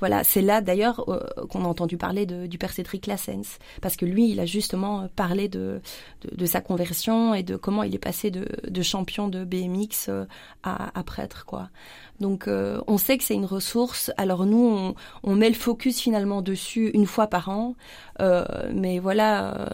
Voilà, 0.00 0.24
c'est 0.24 0.42
là 0.42 0.60
d'ailleurs 0.60 1.04
euh, 1.08 1.20
qu'on 1.50 1.64
a 1.64 1.68
entendu 1.68 1.96
parler 1.96 2.26
de, 2.26 2.46
du 2.46 2.58
père 2.58 2.72
Cédric 2.72 3.06
Lassens 3.06 3.58
parce 3.80 3.96
que 3.96 4.04
lui, 4.04 4.30
il 4.30 4.40
a 4.40 4.46
justement 4.46 5.08
parlé 5.16 5.48
de, 5.48 5.80
de, 6.30 6.46
sa 6.46 6.60
conversion 6.60 7.34
et 7.34 7.42
de 7.42 7.56
comment 7.56 7.82
il 7.82 7.94
est 7.94 7.98
passé 7.98 8.30
de, 8.30 8.46
de 8.68 8.82
champion 8.82 9.28
de 9.28 9.44
BMX 9.44 10.08
euh, 10.08 10.24
à, 10.62 10.98
à 10.98 11.02
prêtre 11.02 11.44
quoi. 11.46 11.70
Donc 12.20 12.46
euh, 12.46 12.80
on 12.86 12.96
sait 12.96 13.18
que 13.18 13.24
c'est 13.24 13.34
une 13.34 13.44
ressource. 13.44 14.12
Alors 14.16 14.46
nous, 14.46 14.94
on, 15.22 15.34
met 15.34 15.48
le 15.48 15.54
focus 15.54 16.00
finalement 16.00 16.42
dessus 16.42 16.90
une 16.94 17.06
fois 17.06 17.26
par 17.26 17.48
an. 17.48 17.74
Euh, 18.20 18.44
mais 18.72 18.98
voilà, 18.98 19.54
euh, 19.56 19.68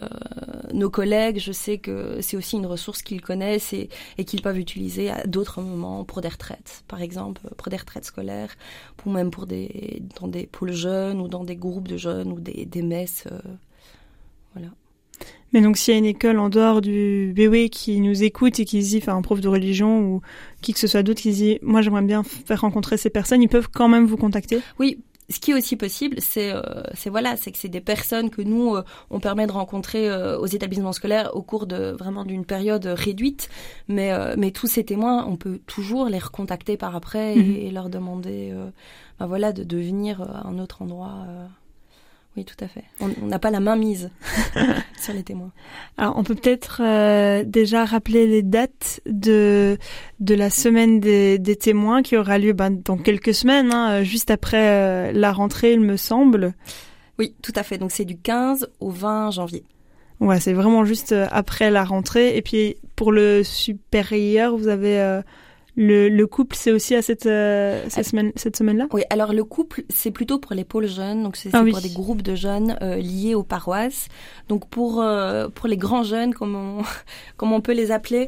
nos 0.73 0.89
collègues, 0.89 1.39
je 1.39 1.51
sais 1.51 1.77
que 1.77 2.19
c'est 2.21 2.37
aussi 2.37 2.57
une 2.57 2.65
ressource 2.65 3.03
qu'ils 3.03 3.21
connaissent 3.21 3.73
et, 3.73 3.89
qu'ils 4.25 4.41
peuvent 4.41 4.57
utiliser 4.57 5.11
à 5.11 5.23
d'autres 5.25 5.61
moments 5.61 6.03
pour 6.03 6.21
des 6.21 6.29
retraites, 6.29 6.83
par 6.87 7.01
exemple, 7.01 7.41
pour 7.57 7.69
des 7.69 7.77
retraites 7.77 8.05
scolaires, 8.05 8.55
ou 9.05 9.11
même 9.11 9.29
pour 9.31 9.45
des 9.45 10.01
dans 10.19 10.27
des 10.27 10.49
jeunes 10.71 11.21
ou 11.21 11.27
dans 11.27 11.43
des 11.43 11.55
groupes 11.55 11.87
de 11.87 11.97
jeunes 11.97 12.31
ou 12.31 12.39
des, 12.39 12.65
des 12.65 12.81
messes. 12.81 13.27
voilà. 14.53 14.69
Mais 15.53 15.61
donc 15.61 15.77
s'il 15.77 15.93
y 15.93 15.95
a 15.95 15.99
une 15.99 16.05
école 16.05 16.39
en 16.39 16.49
dehors 16.49 16.81
du 16.81 17.33
BW 17.35 17.67
qui 17.69 17.99
nous 17.99 18.23
écoute 18.23 18.59
et 18.59 18.65
qui 18.65 18.79
dit, 18.79 18.99
enfin 19.01 19.15
un 19.15 19.21
prof 19.21 19.41
de 19.41 19.49
religion 19.49 19.99
ou 19.99 20.21
qui 20.61 20.73
que 20.73 20.79
ce 20.79 20.87
soit 20.87 21.03
d'autre 21.03 21.21
qui 21.21 21.31
dit, 21.31 21.59
moi 21.61 21.81
j'aimerais 21.81 22.03
bien 22.03 22.23
faire 22.23 22.61
rencontrer 22.61 22.97
ces 22.97 23.09
personnes, 23.09 23.41
ils 23.41 23.49
peuvent 23.49 23.69
quand 23.69 23.89
même 23.89 24.05
vous 24.05 24.17
contacter? 24.17 24.61
Oui, 24.79 24.99
ce 25.31 25.39
qui 25.39 25.51
est 25.51 25.53
aussi 25.53 25.77
possible, 25.77 26.17
c'est 26.19 26.51
euh, 26.53 26.61
voilà, 27.07 27.37
c'est 27.37 27.51
que 27.51 27.57
c'est 27.57 27.69
des 27.69 27.81
personnes 27.81 28.29
que 28.29 28.41
nous 28.41 28.75
euh, 28.75 28.83
on 29.09 29.19
permet 29.19 29.47
de 29.47 29.51
rencontrer 29.51 30.09
euh, 30.09 30.37
aux 30.37 30.45
établissements 30.45 30.91
scolaires 30.91 31.35
au 31.35 31.41
cours 31.41 31.67
de 31.67 31.95
vraiment 31.97 32.25
d'une 32.25 32.45
période 32.45 32.85
réduite, 32.85 33.49
mais 33.87 34.11
mais 34.37 34.51
tous 34.51 34.67
ces 34.67 34.83
témoins, 34.83 35.25
on 35.25 35.37
peut 35.37 35.59
toujours 35.67 36.07
les 36.07 36.19
recontacter 36.19 36.77
par 36.77 36.95
après 36.95 37.35
et, 37.35 37.67
mhm. 37.67 37.73
leur 37.73 37.89
demander, 37.89 38.53
ben 39.19 39.25
voilà, 39.25 39.53
de, 39.53 39.63
de 39.63 39.77
venir 39.77 40.21
à 40.21 40.47
un 40.47 40.59
autre 40.59 40.81
endroit. 40.81 41.25
Oui, 42.37 42.45
tout 42.45 42.63
à 42.63 42.67
fait. 42.67 42.85
On 43.01 43.25
n'a 43.25 43.39
pas 43.39 43.51
la 43.51 43.59
main 43.59 43.75
mise 43.75 44.09
sur 45.01 45.13
les 45.13 45.23
témoins. 45.23 45.51
Alors, 45.97 46.17
on 46.17 46.23
peut 46.23 46.35
peut-être 46.35 46.81
euh, 46.81 47.43
déjà 47.45 47.83
rappeler 47.83 48.25
les 48.25 48.41
dates 48.41 49.01
de 49.05 49.77
de 50.19 50.35
la 50.35 50.49
semaine 50.49 50.99
des, 50.99 51.39
des 51.39 51.55
témoins 51.57 52.01
qui 52.01 52.15
aura 52.15 52.37
lieu 52.37 52.53
ben, 52.53 52.71
dans 52.71 52.97
quelques 52.97 53.33
semaines, 53.33 53.73
hein, 53.73 54.03
juste 54.03 54.31
après 54.31 54.69
euh, 54.69 55.11
la 55.11 55.33
rentrée, 55.33 55.73
il 55.73 55.81
me 55.81 55.97
semble. 55.97 56.53
Oui, 57.19 57.35
tout 57.41 57.53
à 57.55 57.63
fait. 57.63 57.77
Donc, 57.77 57.91
c'est 57.91 58.05
du 58.05 58.17
15 58.17 58.69
au 58.79 58.89
20 58.89 59.31
janvier. 59.31 59.65
Ouais, 60.21 60.39
c'est 60.39 60.53
vraiment 60.53 60.85
juste 60.85 61.11
euh, 61.11 61.27
après 61.31 61.69
la 61.69 61.83
rentrée. 61.83 62.37
Et 62.37 62.41
puis, 62.41 62.77
pour 62.95 63.11
le 63.11 63.43
supérieur, 63.43 64.55
vous 64.55 64.69
avez 64.69 65.21
le, 65.77 66.09
le, 66.09 66.27
couple, 66.27 66.55
c'est 66.57 66.73
aussi 66.73 66.95
à 66.95 67.01
cette, 67.01 67.25
euh, 67.25 67.85
cette, 67.87 68.05
semaine, 68.05 68.33
cette 68.35 68.57
semaine-là? 68.57 68.87
Oui, 68.91 69.03
alors 69.09 69.31
le 69.31 69.45
couple, 69.45 69.83
c'est 69.89 70.11
plutôt 70.11 70.37
pour 70.37 70.53
les 70.53 70.65
pôles 70.65 70.87
jeunes, 70.87 71.23
donc 71.23 71.37
c'est 71.37 71.49
ah 71.53 71.63
pour 71.63 71.79
des 71.79 71.89
groupes 71.89 72.21
de 72.21 72.35
jeunes 72.35 72.77
euh, 72.81 72.97
liés 72.97 73.35
aux 73.35 73.43
paroisses. 73.43 74.09
Donc 74.49 74.67
pour 74.67 75.01
euh, 75.01 75.47
pour 75.47 75.69
les 75.69 75.77
grands 75.77 76.03
jeunes, 76.03 76.33
comme 76.33 76.55
on, 76.55 76.83
comme 77.37 77.53
on 77.53 77.61
peut 77.61 77.71
les 77.71 77.91
appeler, 77.91 78.27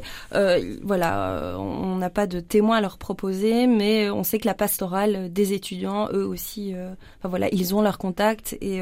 voilà, 0.82 1.56
on 1.58 1.96
n'a 1.96 2.10
pas 2.10 2.26
de 2.26 2.40
témoins 2.40 2.78
à 2.78 2.80
leur 2.80 2.96
proposer, 2.96 3.66
mais 3.66 4.10
on 4.10 4.24
sait 4.24 4.38
que 4.38 4.46
la 4.46 4.54
pastorale 4.54 5.30
des 5.32 5.52
étudiants, 5.52 6.08
eux 6.12 6.26
aussi, 6.26 6.74
enfin 7.18 7.28
voilà, 7.28 7.48
ils 7.52 7.74
ont 7.74 7.82
leur 7.82 7.98
contact. 7.98 8.56
Et 8.62 8.80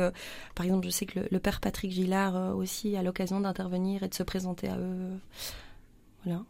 par 0.54 0.66
exemple, 0.66 0.86
je 0.86 0.90
sais 0.90 1.06
que 1.06 1.20
le, 1.20 1.26
le 1.30 1.38
père 1.40 1.60
Patrick 1.60 1.90
Gillard 1.90 2.56
aussi 2.56 2.96
a 2.96 3.02
l'occasion 3.02 3.40
d'intervenir 3.40 4.04
et 4.04 4.08
de 4.08 4.14
se 4.14 4.22
présenter 4.22 4.68
à 4.68 4.76
eux. 4.78 5.18
Voilà. 6.24 6.42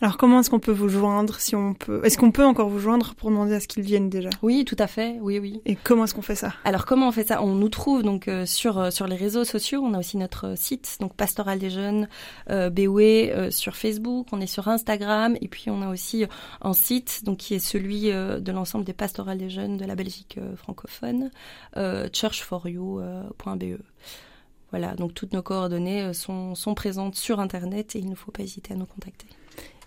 Alors 0.00 0.16
comment 0.16 0.40
est-ce 0.40 0.50
qu'on 0.50 0.60
peut 0.60 0.72
vous 0.72 0.88
joindre 0.88 1.38
si 1.38 1.54
on 1.54 1.72
peut 1.72 2.00
Est-ce 2.04 2.18
qu'on 2.18 2.32
peut 2.32 2.44
encore 2.44 2.68
vous 2.68 2.80
joindre 2.80 3.14
pour 3.14 3.30
demander 3.30 3.54
à 3.54 3.60
ce 3.60 3.68
qu'ils 3.68 3.84
viennent 3.84 4.10
déjà? 4.10 4.30
Oui, 4.42 4.64
tout 4.64 4.76
à 4.78 4.88
fait. 4.88 5.18
Oui, 5.20 5.38
oui. 5.38 5.62
Et 5.66 5.76
comment 5.76 6.04
est-ce 6.04 6.14
qu'on 6.14 6.22
fait 6.22 6.34
ça? 6.34 6.52
Alors 6.64 6.84
comment 6.84 7.08
on 7.08 7.12
fait 7.12 7.28
ça? 7.28 7.42
On 7.42 7.54
nous 7.54 7.68
trouve 7.68 8.02
donc 8.02 8.26
euh, 8.26 8.44
sur 8.44 8.78
euh, 8.78 8.90
sur 8.90 9.06
les 9.06 9.14
réseaux 9.14 9.44
sociaux. 9.44 9.82
On 9.84 9.94
a 9.94 9.98
aussi 10.00 10.16
notre 10.16 10.58
site 10.58 10.96
donc 11.00 11.14
Pastoral 11.14 11.60
des 11.60 11.70
jeunes 11.70 12.08
euh, 12.50 12.70
euh 12.76 13.50
sur 13.50 13.76
Facebook. 13.76 14.26
On 14.32 14.40
est 14.40 14.48
sur 14.48 14.66
Instagram 14.66 15.36
et 15.40 15.46
puis 15.46 15.70
on 15.70 15.80
a 15.80 15.88
aussi 15.88 16.24
un 16.60 16.72
site 16.72 17.22
donc 17.24 17.38
qui 17.38 17.54
est 17.54 17.58
celui 17.60 18.10
de 18.10 18.52
l'ensemble 18.52 18.84
des 18.84 18.92
pastorales 18.92 19.38
des 19.38 19.50
jeunes 19.50 19.76
de 19.76 19.84
la 19.84 19.94
Belgique 19.94 20.38
francophone, 20.56 21.30
churchforyou.be. 22.12 23.78
Voilà, 24.70 24.94
donc 24.94 25.14
toutes 25.14 25.32
nos 25.32 25.42
coordonnées 25.42 26.12
sont, 26.14 26.54
sont 26.56 26.74
présentes 26.74 27.14
sur 27.14 27.38
Internet 27.38 27.94
et 27.94 28.00
il 28.00 28.08
ne 28.08 28.16
faut 28.16 28.32
pas 28.32 28.42
hésiter 28.42 28.74
à 28.74 28.76
nous 28.76 28.86
contacter. 28.86 29.28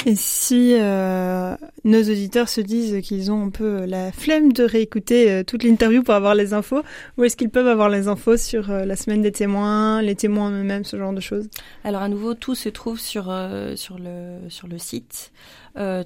Et 0.06 0.16
si 0.16 0.76
euh, 0.76 1.56
nos 1.84 2.02
auditeurs 2.02 2.50
se 2.50 2.62
disent 2.62 3.02
qu'ils 3.02 3.32
ont 3.32 3.48
un 3.48 3.50
peu 3.50 3.86
la 3.86 4.12
flemme 4.12 4.54
de 4.54 4.64
réécouter 4.64 5.32
euh, 5.32 5.44
toute 5.44 5.64
l'interview 5.64 6.04
pour 6.04 6.14
avoir 6.14 6.36
les 6.36 6.54
infos, 6.54 6.84
où 7.18 7.24
est-ce 7.24 7.36
qu'ils 7.36 7.50
peuvent 7.50 7.68
avoir 7.68 7.90
les 7.90 8.08
infos 8.08 8.38
sur 8.38 8.70
euh, 8.70 8.86
la 8.86 8.96
semaine 8.96 9.24
des 9.24 9.32
témoins, 9.32 10.04
les 10.04 10.16
témoins 10.16 10.52
eux-mêmes, 10.52 10.86
ce 10.86 10.98
genre 10.98 11.14
de 11.14 11.20
choses? 11.20 11.50
Alors 11.84 12.04
à 12.04 12.10
nouveau, 12.10 12.36
tout 12.36 12.54
se 12.54 12.70
trouve 12.70 13.00
sur 13.00 13.36
sur 13.76 13.98
le 13.98 14.38
sur 14.50 14.68
le 14.68 14.78
site 14.78 15.32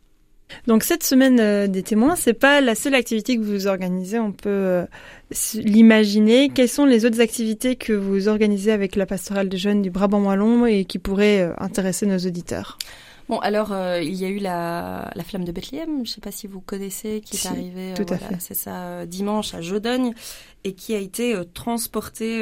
Donc 0.67 0.85
cette 0.85 1.03
semaine 1.03 1.39
euh, 1.41 1.67
des 1.67 1.83
témoins, 1.83 2.17
c'est 2.17 2.33
pas 2.33 2.61
la 2.61 2.75
seule 2.75 2.95
activité 2.95 3.37
que 3.37 3.43
vous 3.43 3.67
organisez, 3.67 4.19
on 4.19 4.33
peut 4.33 4.49
euh, 4.49 4.85
l'imaginer. 5.55 6.49
Quelles 6.49 6.69
sont 6.69 6.87
les 6.87 7.05
autres 7.05 7.21
activités 7.21 7.77
que 7.77 7.93
vous 7.93 8.29
organisez 8.29 8.73
avec 8.73 8.97
la 8.97 9.07
pastorale 9.07 9.49
des 9.49 9.59
jeunes 9.59 9.83
du 9.83 9.91
Brabant 9.91 10.23
wallon 10.23 10.65
et 10.65 10.85
qui 10.85 10.99
pourraient 10.99 11.43
euh, 11.43 11.53
intéresser 11.59 12.07
nos 12.07 12.19
auditeurs? 12.19 12.79
Bon, 13.29 13.39
alors 13.41 13.73
euh, 13.73 14.01
il 14.01 14.15
y 14.15 14.25
a 14.25 14.29
eu 14.29 14.39
la, 14.39 15.11
la 15.15 15.25
flamme 15.25 15.45
de 15.45 15.51
Bethléem, 15.51 15.97
je 15.97 16.01
ne 16.01 16.15
sais 16.15 16.21
pas 16.21 16.31
si 16.31 16.47
vous 16.47 16.61
connaissez, 16.61 17.21
qui 17.23 17.37
si, 17.37 17.49
est 17.49 17.51
arrivée, 17.51 17.95
tout 17.97 18.03
à 18.05 18.17
voilà, 18.17 18.29
fait. 18.29 18.37
c'est 18.39 18.55
ça, 18.55 19.05
dimanche 19.05 19.53
à 19.53 19.61
Jodogne, 19.61 20.15
et 20.63 20.75
qui 20.75 20.95
a 20.95 20.99
été 21.01 21.35
transportée 21.53 22.41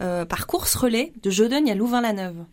euh, 0.00 0.24
par 0.24 0.46
course 0.46 0.74
relais 0.74 1.12
de 1.22 1.30
Jodogne 1.30 1.70
à 1.70 1.74
Louvain-la-Neuve. 1.74 2.44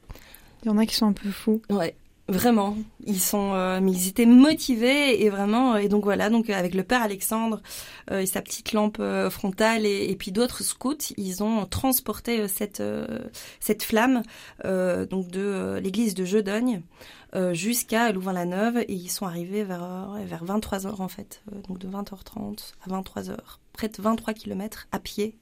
Il 0.63 0.67
y 0.67 0.71
en 0.71 0.77
a 0.77 0.85
qui 0.85 0.95
sont 0.95 1.07
un 1.07 1.13
peu 1.13 1.29
fous. 1.29 1.61
Ouais. 1.69 1.95
Vraiment, 2.27 2.75
ils 3.05 3.21
sont, 3.21 3.53
euh, 3.53 3.79
mais 3.79 3.91
ils 3.91 4.07
étaient 4.07 4.25
motivés 4.25 5.23
et 5.23 5.29
vraiment, 5.29 5.77
et 5.77 5.89
donc 5.89 6.05
voilà, 6.05 6.31
donc 6.31 6.49
avec 6.49 6.73
le 6.73 6.81
père 6.81 7.03
Alexandre 7.03 7.61
euh, 8.09 8.21
et 8.21 8.25
sa 8.25 8.41
petite 8.41 8.73
lampe 8.73 8.97
euh, 8.99 9.29
frontale 9.29 9.85
et, 9.85 10.09
et 10.09 10.15
puis 10.15 10.31
d'autres 10.31 10.63
scouts, 10.63 11.13
ils 11.17 11.43
ont 11.43 11.67
transporté 11.67 12.47
cette 12.47 12.81
cette 13.59 13.83
flamme 13.83 14.23
donc 14.63 15.27
de 15.29 15.79
l'église 15.81 16.15
de 16.15 16.25
Jodogne 16.25 16.81
jusqu'à 17.51 18.11
Louvain-la-Neuve 18.11 18.77
et 18.79 18.93
ils 18.93 19.09
sont 19.09 19.27
arrivés 19.27 19.63
vers 19.63 20.15
vers 20.25 20.45
23 20.45 20.79
h 20.79 21.01
en 21.01 21.07
fait, 21.07 21.43
donc 21.67 21.77
de 21.77 21.87
20h30 21.87 22.73
à 22.87 22.89
23 22.89 23.21
h 23.23 23.37
près 23.73 23.89
de 23.89 24.01
23 24.01 24.33
km 24.33 24.87
à 24.91 24.99
pied 24.99 25.37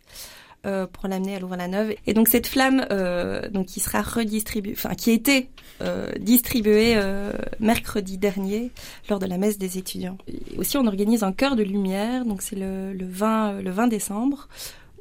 euh, 0.66 0.88
pour 0.88 1.08
l'amener 1.08 1.36
à 1.36 1.40
Louvain-la-Neuve. 1.40 1.96
Et 2.08 2.14
donc 2.14 2.28
cette 2.28 2.48
flamme, 2.48 2.86
euh, 2.92 3.50
donc 3.50 3.68
qui 3.68 3.80
sera 3.80 4.02
redistribuée, 4.02 4.74
enfin 4.76 4.96
qui 4.96 5.12
été 5.12 5.50
euh, 5.82 6.12
distribuée 6.20 6.94
euh, 6.96 7.34
mercredi 7.60 8.18
dernier 8.18 8.72
lors 9.10 9.20
de 9.20 9.26
la 9.26 9.38
messe 9.38 9.58
des 9.58 9.78
étudiants. 9.78 10.18
Aussi, 10.58 10.78
on 10.78 10.86
organise 10.88 11.24
un 11.24 11.34
cœur 11.34 11.56
de 11.56 11.64
lumière, 11.64 12.26
donc 12.26 12.42
c'est 12.42 12.56
le, 12.56 12.94
le 12.94 13.06
20 13.06 13.62
le 13.62 13.72
20 13.72 13.88
décembre. 13.88 14.48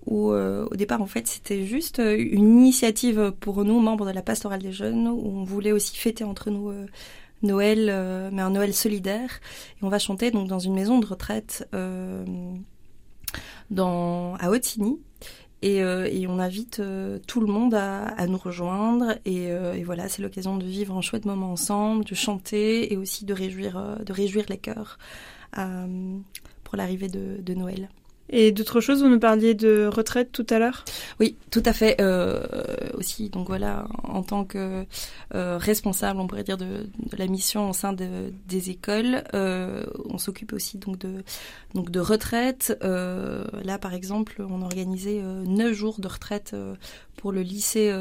Où 0.07 0.33
euh, 0.33 0.67
au 0.69 0.75
départ 0.75 1.01
en 1.01 1.07
fait 1.07 1.29
c'était 1.29 1.65
juste 1.65 2.03
une 2.05 2.59
initiative 2.59 3.33
pour 3.39 3.65
nous 3.65 3.79
membres 3.79 4.05
de 4.05 4.11
la 4.11 4.23
pastorale 4.23 4.61
des 4.61 4.73
jeunes 4.73 5.07
où 5.07 5.23
on 5.25 5.45
voulait 5.45 5.71
aussi 5.71 5.97
fêter 5.97 6.25
entre 6.25 6.51
nous 6.51 6.71
euh, 6.71 6.87
Noël 7.43 7.87
euh, 7.89 8.29
mais 8.33 8.43
un 8.43 8.51
Noël 8.51 8.75
solidaire 8.75 9.39
et 9.81 9.85
on 9.85 9.89
va 9.89 10.01
chanter 10.01 10.33
donc 10.33 10.49
dans 10.49 10.59
une 10.59 10.75
maison 10.75 10.99
de 10.99 11.07
retraite 11.07 11.69
euh, 11.73 12.25
dans 13.71 14.35
à 14.41 14.51
Otigny 14.51 14.99
et, 15.63 15.83
euh, 15.83 16.09
et, 16.11 16.27
on 16.27 16.39
invite 16.39 16.81
euh, 16.81 17.19
tout 17.27 17.41
le 17.41 17.47
monde 17.47 17.75
à, 17.75 18.27
nous 18.27 18.37
rejoindre. 18.37 19.17
Et, 19.25 19.51
euh, 19.51 19.75
et 19.75 19.85
voilà, 19.85 20.09
c'est 20.09 20.21
l'occasion 20.21 20.57
de 20.57 20.65
vivre 20.65 20.97
un 20.97 21.01
chouette 21.01 21.25
moment 21.25 21.53
ensemble, 21.53 22.05
de 22.05 22.15
chanter 22.15 22.93
et 22.93 22.97
aussi 22.97 23.25
de 23.25 23.33
réjouir, 23.33 23.99
de 24.05 24.13
réjouir 24.13 24.45
les 24.49 24.59
cœurs 24.59 24.99
pour 26.65 26.77
l'arrivée 26.77 27.09
de 27.09 27.55
Noël. 27.55 27.89
Et 28.33 28.51
d'autres 28.51 28.81
choses, 28.81 29.03
vous 29.03 29.09
nous 29.09 29.21
parliez 29.21 29.55
de 29.55 29.87
retraite 29.87 30.33
tout 30.33 30.47
à 30.51 30.59
l'heure? 30.59 30.85
Oui, 31.21 31.37
tout 31.51 31.63
à 31.65 31.73
fait. 31.73 32.01
Euh, 32.01 32.43
aussi, 32.95 33.29
donc 33.29 33.47
voilà, 33.47 33.87
en 34.05 34.23
tant 34.23 34.45
que 34.45 34.87
euh, 35.35 35.59
responsable, 35.59 36.21
on 36.21 36.27
pourrait 36.27 36.45
dire, 36.45 36.59
de, 36.59 36.89
la 37.17 37.27
mission 37.27 37.71
au 37.71 37.73
sein 37.73 37.93
de, 37.93 38.33
des 38.49 38.71
écoles, 38.71 39.25
euh, 39.35 39.85
on 40.07 40.19
s'occupe 40.19 40.53
aussi 40.53 40.79
donc 40.79 40.99
de, 40.99 41.23
donc 41.75 41.91
de 41.91 42.01
retraite. 42.01 42.77
Là, 42.83 43.79
par 43.79 43.95
exemple, 43.95 44.43
on 44.49 44.63
euh, 44.63 45.45
neuf 45.45 45.73
jours 45.73 46.01
de 46.01 46.09
retraite 46.09 46.55
pour 47.17 47.33
le 47.33 47.43
lycée 47.43 47.93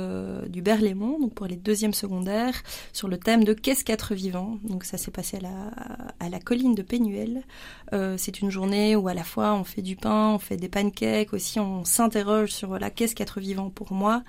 du 0.49 0.61
Berlaymont, 0.61 1.19
donc 1.19 1.33
pour 1.33 1.45
les 1.45 1.55
deuxièmes 1.55 1.93
secondaires, 1.93 2.63
sur 2.93 3.07
le 3.07 3.17
thème 3.17 3.43
de 3.43 3.53
qu'est-ce 3.53 3.83
qu'être 3.83 4.13
vivant. 4.13 4.57
Donc 4.63 4.83
ça 4.83 4.97
s'est 4.97 5.11
passé 5.11 5.37
à 5.37 5.41
la, 5.41 5.71
à 6.19 6.29
la 6.29 6.39
colline 6.39 6.75
de 6.75 6.81
Pénuel. 6.81 7.43
C'est 8.17 8.41
une 8.41 8.49
journée 8.49 8.95
où 8.95 9.07
à 9.07 9.13
la 9.13 9.23
fois 9.23 9.53
on 9.53 9.63
fait 9.63 9.81
du 9.81 9.95
pain, 9.95 10.20
on 10.29 10.39
fait 10.39 10.57
des 10.57 10.69
pancakes, 10.69 11.33
aussi 11.33 11.59
on 11.59 11.83
s'interroge 11.85 12.51
sur 12.51 12.69
voilà 12.69 12.89
qu'est-ce 12.89 13.15
qu'être 13.15 13.39
vivant 13.39 13.69
pour 13.69 13.93
moi. 13.93 14.23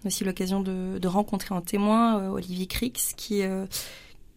On 0.00 0.06
a 0.06 0.08
aussi 0.08 0.24
l'occasion 0.24 0.60
de, 0.60 1.06
rencontrer 1.06 1.54
un 1.54 1.60
témoin, 1.60 2.20
euh, 2.20 2.28
Olivier 2.30 2.66
Crix, 2.66 3.14
qui 3.16 3.42
euh, 3.42 3.66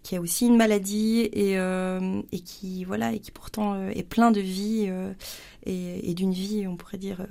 qui 0.04 0.16
a 0.16 0.22
aussi 0.22 0.46
une 0.46 0.58
maladie 0.58 1.30
et, 1.34 1.58
euh, 1.58 2.22
qui 2.46 2.84
voilà 2.84 3.14
et 3.14 3.20
qui 3.20 3.32
pourtant 3.32 3.90
est 3.90 4.08
plein 4.08 4.30
de 4.30 4.40
vie 4.40 4.88
et, 5.66 6.12
et 6.12 6.14
d'une 6.14 6.32
vie 6.32 6.68
on 6.68 6.76
pourrait 6.76 7.00
dire 7.00 7.26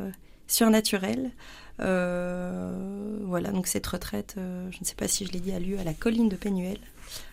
surnaturelle. 0.49 1.31
Voilà, 1.79 3.51
donc 3.53 3.69
cette 3.69 3.87
retraite, 3.87 4.35
je 4.37 4.79
ne 4.81 4.85
sais 4.85 4.97
pas 4.97 5.09
si 5.09 5.25
je 5.25 5.33
l'ai 5.33 5.41
dit, 5.41 5.53
a 5.53 5.61
lieu 5.61 5.79
à 5.79 5.85
la 5.85 5.95
colline 5.95 6.29
de 6.29 6.37
Pénuel, 6.37 6.79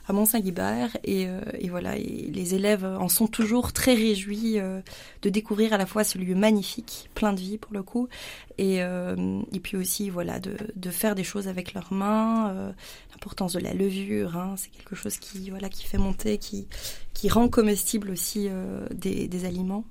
à 0.08 0.14
Mont-Saint-Guibert. 0.14 0.98
Et, 1.04 1.28
euh, 1.28 1.42
et, 1.60 1.70
voilà, 1.70 1.98
et 1.98 2.30
les 2.34 2.56
élèves 2.56 2.86
en 2.86 3.10
sont 3.10 3.28
toujours 3.28 3.74
très 3.74 3.94
réjouis 3.94 4.60
euh, 4.60 4.82
de 5.22 5.30
découvrir 5.30 5.74
à 5.74 5.78
la 5.78 5.86
fois 5.86 6.04
ce 6.04 6.18
lieu 6.18 6.36
magnifique, 6.36 7.10
plein 7.16 7.34
de 7.34 7.40
vie 7.40 7.58
pour 7.58 7.74
le 7.74 7.84
coup, 7.84 8.08
et, 8.58 8.82
euh, 8.82 9.42
et 9.54 9.60
puis 9.60 9.78
aussi 9.78 10.10
voilà 10.10 10.40
de, 10.40 10.56
de, 10.76 10.90
faire 10.90 11.16
des 11.16 11.24
choses 11.24 11.48
avec 11.48 11.74
leurs 11.74 11.94
mains. 11.94 12.74
L'importance 13.12 13.54
de 13.54 13.60
la 13.60 13.74
levure, 13.74 14.38
hein, 14.38 14.56
c'est 14.58 14.70
quelque 14.70 14.96
chose 14.96 15.18
qui 15.18 15.50
voilà 15.50 15.70
qui 15.70 15.86
fait 15.86 15.98
monter, 15.98 16.38
qui 16.38 16.68
qui 17.14 17.30
rend 17.30 17.48
comestible 17.48 18.10
aussi 18.12 18.50
des, 18.94 19.28
des 19.28 19.46
aliments. 19.46 19.86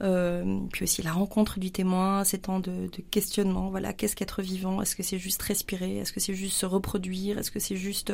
Euh, 0.00 0.60
puis 0.72 0.84
aussi 0.84 1.02
la 1.02 1.12
rencontre 1.12 1.58
du 1.58 1.70
témoin, 1.70 2.24
ces 2.24 2.38
temps 2.38 2.60
de, 2.60 2.88
questionnement. 3.10 3.70
Voilà, 3.70 3.92
qu'est-ce 3.92 4.16
qu'être 4.16 4.42
vivant? 4.42 4.80
Est-ce 4.80 4.94
que 4.94 5.02
c'est 5.02 5.18
juste 5.18 5.42
respirer? 5.42 5.98
Est-ce 5.98 6.12
que 6.12 6.20
c'est 6.20 6.34
juste 6.34 6.56
se 6.56 6.66
reproduire? 6.66 7.38
Est-ce 7.38 7.50
que 7.50 7.58
c'est 7.58 7.76
juste 7.76 8.12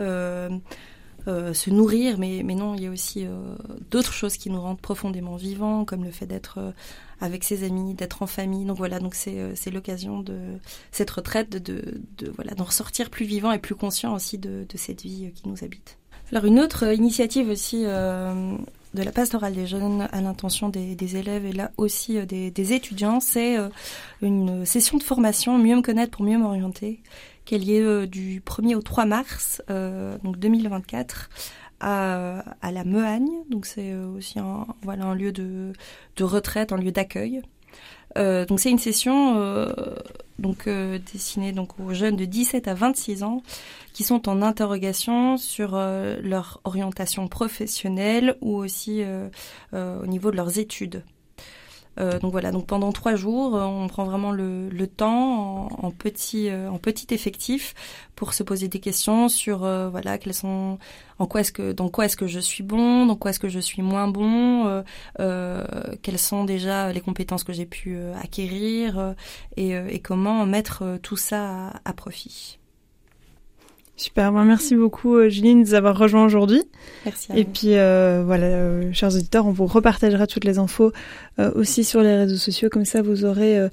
euh, 0.00 0.50
euh, 1.28 1.54
se 1.54 1.70
nourrir? 1.70 2.18
Mais, 2.18 2.42
non, 2.42 2.74
il 2.74 2.82
y 2.82 2.86
a 2.86 2.90
aussi 2.90 3.26
d'autres 3.90 4.12
choses 4.12 4.36
qui 4.36 4.50
nous 4.50 4.60
rendent 4.60 4.80
profondément 4.80 5.36
vivants, 5.36 5.84
comme 5.84 6.04
le 6.04 6.10
fait 6.10 6.26
d'être 6.26 6.74
avec 7.20 7.44
ses 7.44 7.62
amis, 7.62 7.94
d'être 7.94 8.22
en 8.22 8.26
famille. 8.26 8.64
Donc 8.64 8.78
voilà, 8.78 8.98
donc 8.98 9.14
c'est 9.14 9.70
l'occasion 9.70 10.20
de 10.20 10.38
cette 10.90 11.10
retraite 11.10 11.50
de, 11.50 12.02
voilà 12.34 12.54
d'en 12.54 12.64
ressortir 12.64 13.10
plus 13.10 13.26
vivant 13.26 13.52
et 13.52 13.58
plus 13.58 13.76
conscient 13.76 14.14
aussi 14.14 14.38
de, 14.38 14.66
cette 14.74 15.02
vie 15.02 15.30
qui 15.34 15.48
nous 15.48 15.62
habite. 15.62 15.98
Alors 16.32 16.46
une 16.46 16.58
autre 16.58 16.92
initiative 16.94 17.48
aussi 17.48 17.84
de 18.94 19.02
la 19.02 19.12
pastorale 19.12 19.54
des 19.54 19.66
jeunes 19.66 20.08
à 20.12 20.20
l'intention 20.20 20.68
des, 20.68 21.16
élèves 21.16 21.46
et 21.46 21.52
là 21.52 21.70
aussi 21.76 22.18
euh, 22.18 22.26
des, 22.26 22.72
étudiants, 22.72 23.20
c'est 23.20 23.56
euh, 23.56 23.68
une 24.20 24.64
session 24.66 24.98
de 24.98 25.02
formation 25.02 25.58
Mieux 25.58 25.76
me 25.76 25.82
connaître 25.82 26.10
pour 26.12 26.24
mieux 26.24 26.38
m'orienter, 26.38 27.00
qui 27.44 27.54
est 27.54 27.58
liée 27.58 27.80
euh, 27.80 28.06
du 28.06 28.40
1er 28.40 28.74
au 28.74 28.82
3 28.82 29.06
mars 29.06 29.62
donc 29.68 30.38
2024 30.38 31.30
à, 31.80 32.42
la 32.62 32.84
Mehagne. 32.84 33.30
Donc 33.50 33.66
c'est 33.66 33.94
aussi 33.94 34.38
un, 34.38 35.14
lieu 35.14 35.32
de 35.32 35.74
retraite, 36.20 36.72
un 36.72 36.76
lieu 36.76 36.92
d'accueil. 36.92 37.42
Euh, 38.18 38.44
donc 38.44 38.60
c'est 38.60 38.70
une 38.70 38.78
session 38.78 39.38
euh, 39.38 39.72
donc 40.38 40.66
euh, 40.66 40.98
destinée 41.12 41.54
aux 41.78 41.94
jeunes 41.94 42.16
de 42.16 42.24
17 42.24 42.68
à 42.68 42.74
26 42.74 43.22
ans 43.22 43.42
qui 43.92 44.04
sont 44.04 44.28
en 44.28 44.42
interrogation 44.42 45.36
sur 45.36 45.72
leur 45.72 46.60
orientation 46.64 47.28
professionnelle 47.28 48.36
ou 48.40 48.56
aussi 48.56 49.02
au 49.72 50.06
niveau 50.06 50.30
de 50.30 50.36
leurs 50.36 50.58
études. 50.58 51.04
Euh, 51.98 52.18
donc 52.18 52.32
voilà, 52.32 52.50
donc 52.52 52.66
pendant 52.66 52.92
trois 52.92 53.16
jours, 53.16 53.56
euh, 53.56 53.64
on 53.64 53.86
prend 53.88 54.04
vraiment 54.04 54.32
le, 54.32 54.68
le 54.70 54.86
temps 54.86 55.68
en, 55.82 55.90
petit 55.90 56.48
euh, 56.48 56.70
en 56.70 56.78
petit 56.78 57.12
effectif 57.12 57.74
pour 58.16 58.32
se 58.34 58.42
poser 58.42 58.68
des 58.68 58.80
questions 58.80 59.28
sur 59.28 59.58
voilà 59.90 60.18
quels 60.18 60.34
sont 60.34 60.78
en 61.18 61.26
quoi 61.26 61.40
est-ce 61.40 61.52
que 61.52 61.72
dans 61.72 61.88
quoi 61.88 62.04
est-ce 62.06 62.16
que 62.16 62.26
je 62.26 62.38
suis 62.38 62.62
bon, 62.62 63.06
dans 63.06 63.16
quoi 63.16 63.30
est-ce 63.30 63.40
que 63.40 63.48
je 63.48 63.58
suis 63.58 63.82
moins 63.82 64.08
bon, 64.08 64.84
quelles 65.16 66.18
sont 66.18 66.44
déjà 66.44 66.92
les 66.92 67.00
compétences 67.00 67.44
que 67.44 67.52
j'ai 67.52 67.66
pu 67.66 67.98
acquérir 68.22 69.14
et, 69.56 70.00
comment 70.00 70.46
mettre 70.46 70.98
tout 71.02 71.16
ça 71.16 71.72
à 71.84 71.92
profit. 71.92 72.58
Super, 73.96 74.32
ben, 74.32 74.44
merci 74.44 74.74
beaucoup 74.74 75.16
euh, 75.16 75.28
Julie 75.28 75.54
de 75.54 75.60
nous 75.60 75.74
avoir 75.74 75.96
rejoints 75.96 76.24
aujourd'hui. 76.24 76.62
Merci. 77.04 77.28
Et 77.36 77.44
puis 77.44 77.76
euh, 77.76 78.22
voilà, 78.24 78.46
euh, 78.46 78.92
chers 78.92 79.14
auditeurs, 79.14 79.46
on 79.46 79.52
vous 79.52 79.66
repartagera 79.66 80.26
toutes 80.26 80.44
les 80.44 80.58
infos 80.58 80.92
aussi 81.54 81.84
sur 81.84 82.02
les 82.02 82.14
réseaux 82.14 82.36
sociaux, 82.36 82.68
comme 82.70 82.84
ça 82.84 83.02
vous 83.02 83.24
aurez 83.24 83.68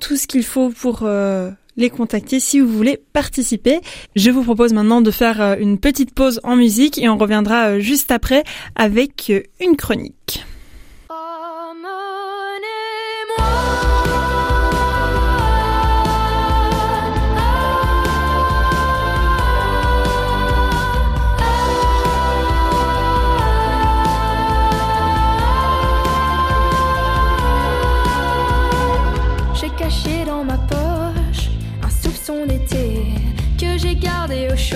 tout 0.00 0.16
ce 0.16 0.26
qu'il 0.26 0.44
faut 0.44 0.70
pour 0.70 1.08
les 1.76 1.90
contacter 1.90 2.40
si 2.40 2.60
vous 2.60 2.68
voulez 2.68 2.98
participer. 3.12 3.80
Je 4.16 4.30
vous 4.30 4.42
propose 4.42 4.72
maintenant 4.72 5.00
de 5.00 5.10
faire 5.10 5.56
une 5.58 5.78
petite 5.78 6.14
pause 6.14 6.40
en 6.42 6.56
musique 6.56 6.98
et 6.98 7.08
on 7.08 7.16
reviendra 7.16 7.78
juste 7.78 8.10
après 8.10 8.42
avec 8.74 9.32
une 9.60 9.76
chronique. 9.76 10.44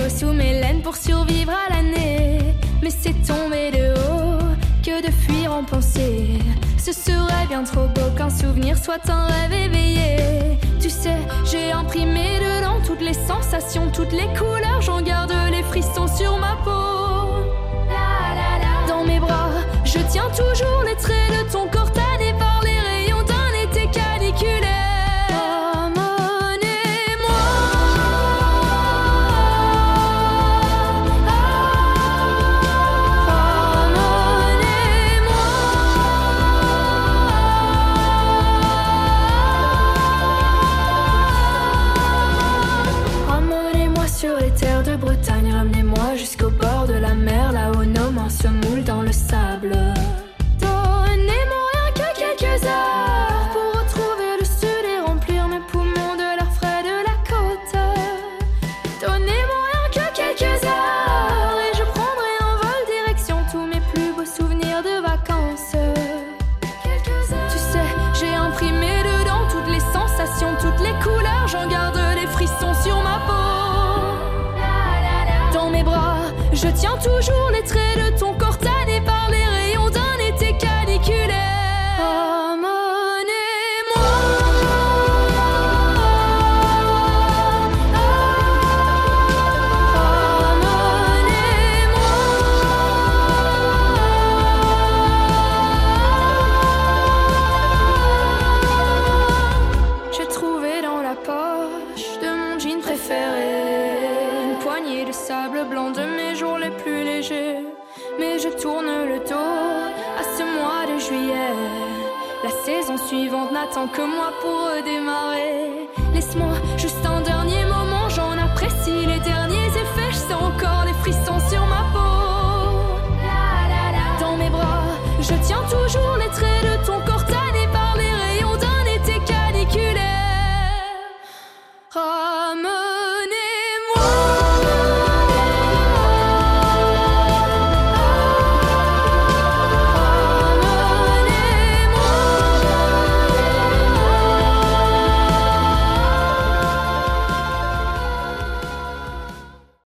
Sous 0.08 0.32
mes 0.32 0.58
laines 0.58 0.80
pour 0.80 0.96
survivre 0.96 1.52
à 1.52 1.72
l'année. 1.72 2.38
Mais 2.82 2.90
c'est 2.90 3.14
tombé 3.26 3.70
de 3.70 3.92
haut 3.92 4.38
que 4.82 5.06
de 5.06 5.12
fuir 5.12 5.52
en 5.52 5.64
pensée. 5.64 6.38
Ce 6.78 6.92
serait 6.92 7.46
bien 7.48 7.62
trop 7.62 7.86
beau 7.88 8.10
qu'un 8.16 8.30
souvenir 8.30 8.76
soit 8.78 9.08
un 9.10 9.26
rêve 9.26 9.52
éveillé. 9.52 10.58
Tu 10.80 10.88
sais, 10.88 11.18
j'ai 11.44 11.72
imprimé 11.72 12.40
dedans 12.40 12.80
toutes 12.86 13.02
les 13.02 13.14
sensations, 13.14 13.90
toutes 13.92 14.12
les 14.12 14.28
couleurs. 14.38 14.80
J'en 14.80 15.02
garde 15.02 15.34
les 15.50 15.62
frissons 15.62 16.08
sur 16.08 16.38
ma 16.38 16.56
peau. 16.64 16.71